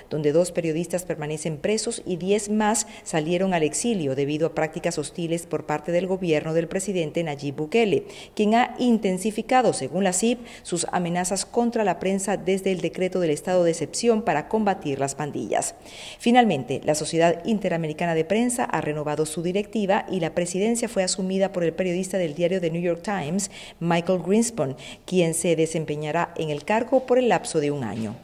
donde 0.09 0.31
dos 0.31 0.51
periodistas 0.51 1.03
permanecen 1.03 1.57
presos 1.57 2.01
y 2.05 2.17
diez 2.17 2.49
más 2.49 2.87
salieron 3.03 3.53
al 3.53 3.63
exilio 3.63 4.15
debido 4.15 4.47
a 4.47 4.55
prácticas 4.55 4.97
hostiles 4.97 5.45
por 5.45 5.65
parte 5.65 5.91
del 5.91 6.07
gobierno 6.07 6.53
del 6.53 6.67
presidente 6.67 7.23
Nayib 7.23 7.55
Bukele, 7.55 8.05
quien 8.35 8.55
ha 8.55 8.75
intensificado, 8.79 9.73
según 9.73 10.03
la 10.03 10.13
CIP, 10.13 10.39
sus 10.63 10.85
amenazas 10.91 11.45
contra 11.45 11.83
la 11.83 11.99
prensa 11.99 12.37
desde 12.37 12.71
el 12.71 12.81
decreto 12.81 13.19
del 13.19 13.31
estado 13.31 13.63
de 13.63 13.71
excepción 13.71 14.21
para 14.21 14.47
combatir 14.47 14.99
las 14.99 15.15
pandillas. 15.15 15.75
Finalmente, 16.19 16.81
la 16.83 16.95
Sociedad 16.95 17.43
Interamericana 17.45 18.15
de 18.15 18.25
Prensa 18.25 18.65
ha 18.65 18.81
renovado 18.81 19.25
su 19.25 19.41
directiva 19.41 20.05
y 20.09 20.19
la 20.19 20.33
presidencia 20.33 20.87
fue 20.87 21.03
asumida 21.03 21.51
por 21.51 21.63
el 21.63 21.73
periodista 21.73 22.17
del 22.17 22.35
diario 22.35 22.61
The 22.61 22.71
New 22.71 22.81
York 22.81 23.01
Times, 23.03 23.51
Michael 23.79 24.21
Greenspan, 24.25 24.75
quien 25.05 25.33
se 25.33 25.55
desempeñará 25.55 26.33
en 26.37 26.49
el 26.49 26.63
cargo 26.63 27.05
por 27.05 27.17
el 27.17 27.29
lapso 27.29 27.59
de 27.59 27.71
un 27.71 27.83
año. 27.83 28.15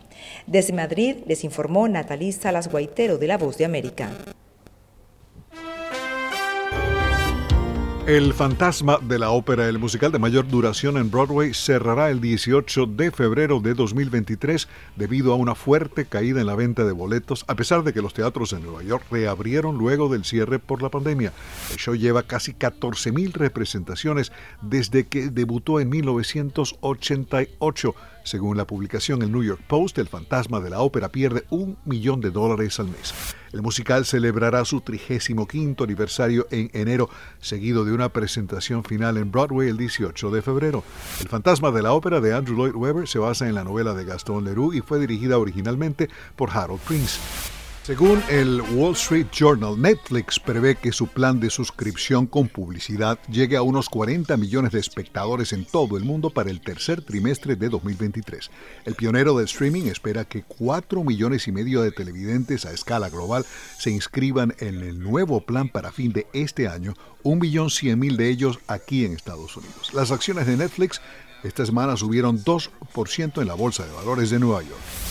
Desde 0.48 0.72
Madrid 0.72 1.18
les 1.28 1.43
informó 1.43 1.89
Natalí 1.89 2.32
Salas 2.32 2.72
Guaitero 2.72 3.18
de 3.18 3.28
La 3.28 3.38
Voz 3.38 3.58
de 3.58 3.66
América. 3.66 4.10
El 8.08 8.34
Fantasma 8.34 9.00
de 9.02 9.20
la 9.20 9.32
Ópera, 9.32 9.68
el 9.68 9.80
musical 9.80 10.14
de 10.14 10.20
mayor 10.20 10.48
duración 10.48 10.95
en 10.95 11.12
Broadway, 11.12 11.54
cerrará 11.54 12.10
el 12.10 12.22
18 12.22 12.86
de 12.86 13.12
febrero 13.12 13.60
de 13.60 13.74
2023 13.74 14.70
debido 14.95 15.34
a 15.34 15.36
una 15.36 15.56
fuerte 15.56 16.06
caída 16.06 16.39
en 16.39 16.48
la 16.48 16.56
venta 16.56 16.86
de 16.86 16.93
boletos, 16.93 17.43
a 17.50 17.56
pesar 17.56 17.84
de 17.84 17.91
que 17.91 18.02
los 18.02 18.14
teatros 18.14 18.52
de 18.52 18.62
Nueva 18.62 18.82
York 18.82 19.04
reabrieron 19.12 19.78
luego 19.78 20.08
del 20.08 20.24
cierre 20.24 20.60
por 20.60 20.82
la 20.82 20.88
pandemia. 20.88 21.34
El 21.70 21.76
show 21.76 21.95
lleva 21.95 22.24
casi 22.24 22.54
14.000 22.54 23.34
representaciones 23.34 24.32
desde 24.62 25.08
que 25.08 25.30
debutó 25.30 25.82
en 25.82 25.89
1988. 25.89 27.93
Según 28.28 28.58
la 28.58 28.68
publicación 28.68 29.22
El 29.22 29.32
New 29.32 29.42
York 29.42 29.62
Post, 29.66 30.00
el 30.00 30.10
fantasma 30.10 30.60
de 30.60 30.70
la 30.70 30.82
ópera 30.82 31.08
pierde 31.14 31.46
un 31.50 31.78
millón 31.86 32.20
de 32.20 32.30
dólares 32.30 32.78
al 32.78 32.88
mes. 32.88 33.14
El 33.54 33.62
musical 33.62 34.06
celebrará 34.06 34.66
su 34.66 34.82
35 34.82 35.82
aniversario 35.82 36.46
en 36.52 36.70
enero, 36.74 37.10
seguido 37.40 37.86
de 37.86 37.94
una 37.94 38.10
presentación 38.10 38.84
final 38.84 39.16
en 39.16 39.32
Broadway 39.32 39.70
el 39.70 39.78
18 39.78 40.30
de 40.30 40.42
febrero. 40.42 40.84
El 41.22 41.30
fantasma 41.30 41.72
de 41.72 41.84
la 41.84 41.94
ópera 41.94 42.20
de 42.20 42.34
Andrew 42.34 42.58
Lloyd 42.58 42.76
Webber 42.76 43.08
se 43.08 43.18
basa 43.18 43.48
en 43.48 43.56
la 43.56 43.64
novela 43.64 43.94
de 43.94 44.04
Gaston 44.04 44.44
Leroux 44.44 44.74
y 44.74 44.82
fue 44.82 45.00
dirigida 45.00 45.38
originalmente 45.38 46.10
por 46.36 46.50
Harold 46.50 46.82
Prince. 46.82 47.22
Según 47.88 48.22
el 48.28 48.60
Wall 48.74 48.96
Street 48.96 49.28
Journal, 49.32 49.82
Netflix 49.82 50.42
prevé 50.42 50.76
que 50.76 50.92
su 50.92 51.08
plan 51.08 51.40
de 51.40 51.50
suscripción 51.50 52.28
con 52.28 52.50
publicidad 52.50 53.18
llegue 53.32 53.56
a 53.56 53.62
unos 53.62 53.88
40 53.88 54.36
millones 54.36 54.74
de 54.74 54.82
espectadores 54.82 55.54
en 55.54 55.64
todo 55.64 55.96
el 55.96 56.04
mundo 56.04 56.30
para 56.30 56.50
el 56.50 56.60
tercer 56.60 57.02
trimestre 57.02 57.56
de 57.56 57.70
2023. 57.70 58.52
El 58.84 58.96
pionero 58.96 59.38
del 59.38 59.46
streaming 59.46 59.84
espera 59.84 60.26
que 60.26 60.44
4 60.44 61.02
millones 61.06 61.48
y 61.48 61.54
medio 61.54 61.82
de 61.82 61.94
televidentes 61.94 62.66
a 62.66 62.74
escala 62.74 63.08
global 63.08 63.46
se 63.78 63.90
inscriban 63.90 64.54
en 64.60 64.82
el 64.82 65.00
nuevo 65.00 65.46
plan 65.46 65.70
para 65.70 65.94
fin 65.94 66.12
de 66.12 66.28
este 66.34 66.68
año, 66.68 66.94
1.100.000 67.24 68.18
de 68.18 68.30
ellos 68.30 68.60
aquí 68.68 69.06
en 69.06 69.14
Estados 69.14 69.56
Unidos. 69.56 69.94
Las 69.94 70.12
acciones 70.12 70.46
de 70.46 70.58
Netflix 70.58 71.00
esta 71.42 71.66
semana 71.66 71.96
subieron 71.96 72.44
2% 72.44 73.42
en 73.42 73.48
la 73.48 73.54
Bolsa 73.54 73.86
de 73.86 73.94
Valores 73.94 74.30
de 74.30 74.40
Nueva 74.40 74.62
York. 74.62 75.07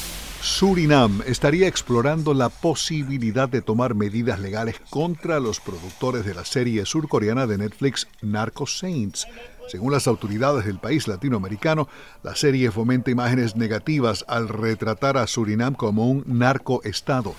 Surinam 0.46 1.22
estaría 1.26 1.66
explorando 1.66 2.32
la 2.32 2.50
posibilidad 2.50 3.48
de 3.48 3.62
tomar 3.62 3.96
medidas 3.96 4.38
legales 4.38 4.80
contra 4.90 5.40
los 5.40 5.58
productores 5.58 6.24
de 6.24 6.34
la 6.34 6.44
serie 6.44 6.86
surcoreana 6.86 7.48
de 7.48 7.58
Netflix 7.58 8.06
Narco 8.22 8.64
Saints. 8.64 9.26
Según 9.66 9.92
las 9.92 10.06
autoridades 10.06 10.64
del 10.64 10.78
país 10.78 11.08
latinoamericano, 11.08 11.88
la 12.22 12.36
serie 12.36 12.70
fomenta 12.70 13.10
imágenes 13.10 13.56
negativas 13.56 14.24
al 14.28 14.48
retratar 14.48 15.18
a 15.18 15.26
Surinam 15.26 15.74
como 15.74 16.08
un 16.08 16.22
narcoestado. 16.26 17.34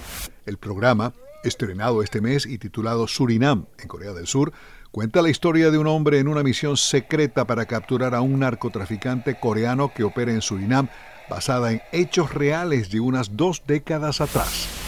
El 0.46 0.58
programa, 0.58 1.14
estrenado 1.46 2.04
este 2.04 2.20
mes 2.20 2.46
y 2.46 2.58
titulado 2.58 3.08
Surinam 3.08 3.68
en 3.80 3.88
Corea 3.88 4.12
del 4.12 4.28
Sur, 4.28 4.52
cuenta 4.92 5.22
la 5.22 5.30
historia 5.30 5.72
de 5.72 5.78
un 5.78 5.88
hombre 5.88 6.20
en 6.20 6.28
una 6.28 6.44
misión 6.44 6.76
secreta 6.76 7.48
para 7.48 7.66
capturar 7.68 8.14
a 8.14 8.22
un 8.22 8.42
narcotraficante 8.42 9.40
coreano 9.40 9.94
que 9.94 10.04
opera 10.04 10.34
en 10.34 10.42
Surinam 10.42 10.90
basada 11.30 11.72
en 11.72 11.82
hechos 11.92 12.34
reales 12.34 12.90
de 12.90 13.00
unas 13.00 13.36
dos 13.36 13.64
décadas 13.66 14.22
atrás. 14.22 14.87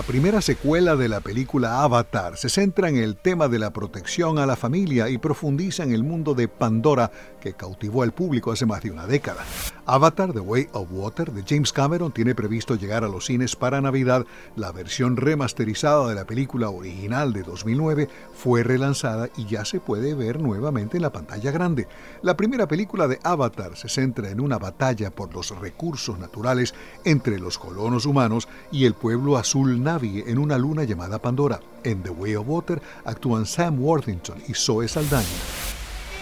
La 0.00 0.06
primera 0.06 0.40
secuela 0.40 0.96
de 0.96 1.10
la 1.10 1.20
película 1.20 1.82
Avatar 1.82 2.38
se 2.38 2.48
centra 2.48 2.88
en 2.88 2.96
el 2.96 3.16
tema 3.16 3.48
de 3.48 3.58
la 3.58 3.70
protección 3.70 4.38
a 4.38 4.46
la 4.46 4.56
familia 4.56 5.10
y 5.10 5.18
profundiza 5.18 5.82
en 5.82 5.92
el 5.92 6.04
mundo 6.04 6.32
de 6.32 6.48
Pandora 6.48 7.12
que 7.38 7.52
cautivó 7.52 8.02
al 8.02 8.12
público 8.12 8.50
hace 8.50 8.64
más 8.64 8.82
de 8.82 8.90
una 8.90 9.06
década. 9.06 9.44
Avatar 9.84 10.32
The 10.32 10.40
Way 10.40 10.68
of 10.72 10.88
Water 10.90 11.32
de 11.32 11.44
James 11.46 11.72
Cameron 11.72 12.12
tiene 12.12 12.34
previsto 12.34 12.76
llegar 12.76 13.04
a 13.04 13.08
los 13.08 13.26
cines 13.26 13.56
para 13.56 13.80
Navidad. 13.80 14.24
La 14.56 14.72
versión 14.72 15.16
remasterizada 15.16 16.08
de 16.08 16.14
la 16.14 16.24
película 16.24 16.70
original 16.70 17.34
de 17.34 17.42
2009 17.42 18.08
fue 18.32 18.62
relanzada 18.62 19.28
y 19.36 19.46
ya 19.46 19.64
se 19.66 19.80
puede 19.80 20.14
ver 20.14 20.40
nuevamente 20.40 20.96
en 20.96 21.02
la 21.02 21.12
pantalla 21.12 21.50
grande. 21.50 21.88
La 22.22 22.36
primera 22.36 22.68
película 22.68 23.06
de 23.06 23.18
Avatar 23.22 23.76
se 23.76 23.90
centra 23.90 24.30
en 24.30 24.40
una 24.40 24.58
batalla 24.58 25.10
por 25.10 25.34
los 25.34 25.50
recursos 25.58 26.18
naturales 26.18 26.72
entre 27.04 27.38
los 27.38 27.58
colonos 27.58 28.06
humanos 28.06 28.48
y 28.70 28.86
el 28.86 28.94
pueblo 28.94 29.36
azul 29.36 29.82
En 29.98 30.38
una 30.38 30.56
luna 30.56 30.84
llamada 30.84 31.20
Pandora. 31.20 31.58
En 31.82 32.04
The 32.04 32.10
Way 32.10 32.36
of 32.36 32.46
Water 32.46 32.80
actúan 33.04 33.44
Sam 33.44 33.80
Worthington 33.80 34.38
y 34.46 34.54
Zoe 34.54 34.86
Saldaña. 34.86 35.26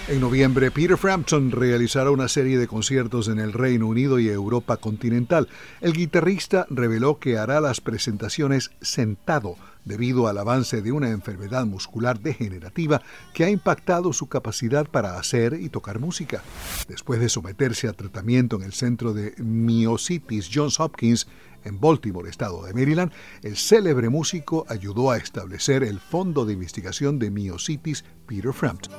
En 0.08 0.20
noviembre, 0.20 0.70
Peter 0.70 0.96
Frampton 0.96 1.50
realizará 1.50 2.10
una 2.10 2.28
serie 2.28 2.56
de 2.56 2.66
conciertos 2.66 3.28
en 3.28 3.38
el 3.38 3.52
Reino 3.52 3.86
Unido 3.86 4.18
y 4.18 4.28
Europa 4.28 4.78
continental. 4.78 5.48
El 5.82 5.92
guitarrista 5.92 6.66
reveló 6.70 7.18
que 7.18 7.36
hará 7.36 7.60
las 7.60 7.82
presentaciones 7.82 8.70
sentado 8.80 9.56
debido 9.84 10.28
al 10.28 10.38
avance 10.38 10.82
de 10.82 10.92
una 10.92 11.10
enfermedad 11.10 11.66
muscular 11.66 12.20
degenerativa 12.20 13.02
que 13.34 13.44
ha 13.44 13.50
impactado 13.50 14.12
su 14.12 14.28
capacidad 14.28 14.86
para 14.86 15.18
hacer 15.18 15.58
y 15.60 15.68
tocar 15.70 15.98
música. 15.98 16.42
Después 16.88 17.20
de 17.20 17.28
someterse 17.28 17.88
a 17.88 17.92
tratamiento 17.92 18.56
en 18.56 18.62
el 18.62 18.72
centro 18.72 19.12
de 19.12 19.34
miositis 19.38 20.50
Johns 20.52 20.78
Hopkins, 20.78 21.26
en 21.64 21.80
Baltimore, 21.80 22.28
estado 22.28 22.64
de 22.64 22.74
Maryland, 22.74 23.12
el 23.42 23.56
célebre 23.56 24.08
músico 24.08 24.64
ayudó 24.68 25.10
a 25.10 25.16
establecer 25.16 25.82
el 25.82 26.00
Fondo 26.00 26.44
de 26.44 26.54
Investigación 26.54 27.18
de 27.18 27.30
Miositis 27.30 28.04
Peter 28.26 28.52
Frampton. 28.52 28.94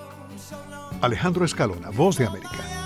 Alejandro 1.01 1.45
Escalona, 1.45 1.89
Voz 1.89 2.17
de 2.17 2.25
América. 2.25 2.79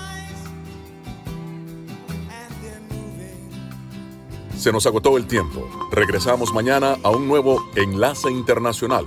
Se 4.56 4.72
nos 4.72 4.86
agotó 4.86 5.16
el 5.18 5.26
tiempo. 5.26 5.68
Regresamos 5.92 6.54
mañana 6.54 6.96
a 7.02 7.10
un 7.10 7.28
nuevo 7.28 7.70
Enlace 7.76 8.30
Internacional. 8.30 9.04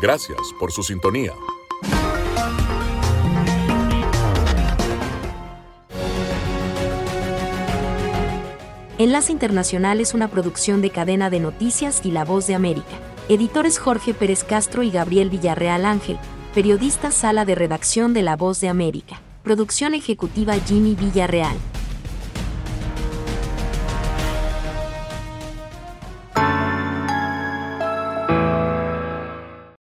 Gracias 0.00 0.38
por 0.60 0.70
su 0.70 0.82
sintonía. 0.82 1.32
Enlace 8.98 9.32
Internacional 9.32 10.00
es 10.00 10.12
una 10.12 10.28
producción 10.28 10.82
de 10.82 10.90
cadena 10.90 11.30
de 11.30 11.40
noticias 11.40 12.02
y 12.04 12.10
La 12.10 12.26
Voz 12.26 12.46
de 12.46 12.54
América. 12.54 13.00
Editores 13.30 13.78
Jorge 13.78 14.12
Pérez 14.12 14.44
Castro 14.44 14.82
y 14.82 14.90
Gabriel 14.90 15.30
Villarreal 15.30 15.86
Ángel. 15.86 16.18
Periodista 16.54 17.10
Sala 17.10 17.46
de 17.46 17.54
Redacción 17.54 18.12
de 18.12 18.20
La 18.20 18.36
Voz 18.36 18.60
de 18.60 18.68
América. 18.68 19.22
Producción 19.42 19.94
ejecutiva 19.94 20.54
Jimmy 20.66 20.94
Villarreal. 20.94 21.56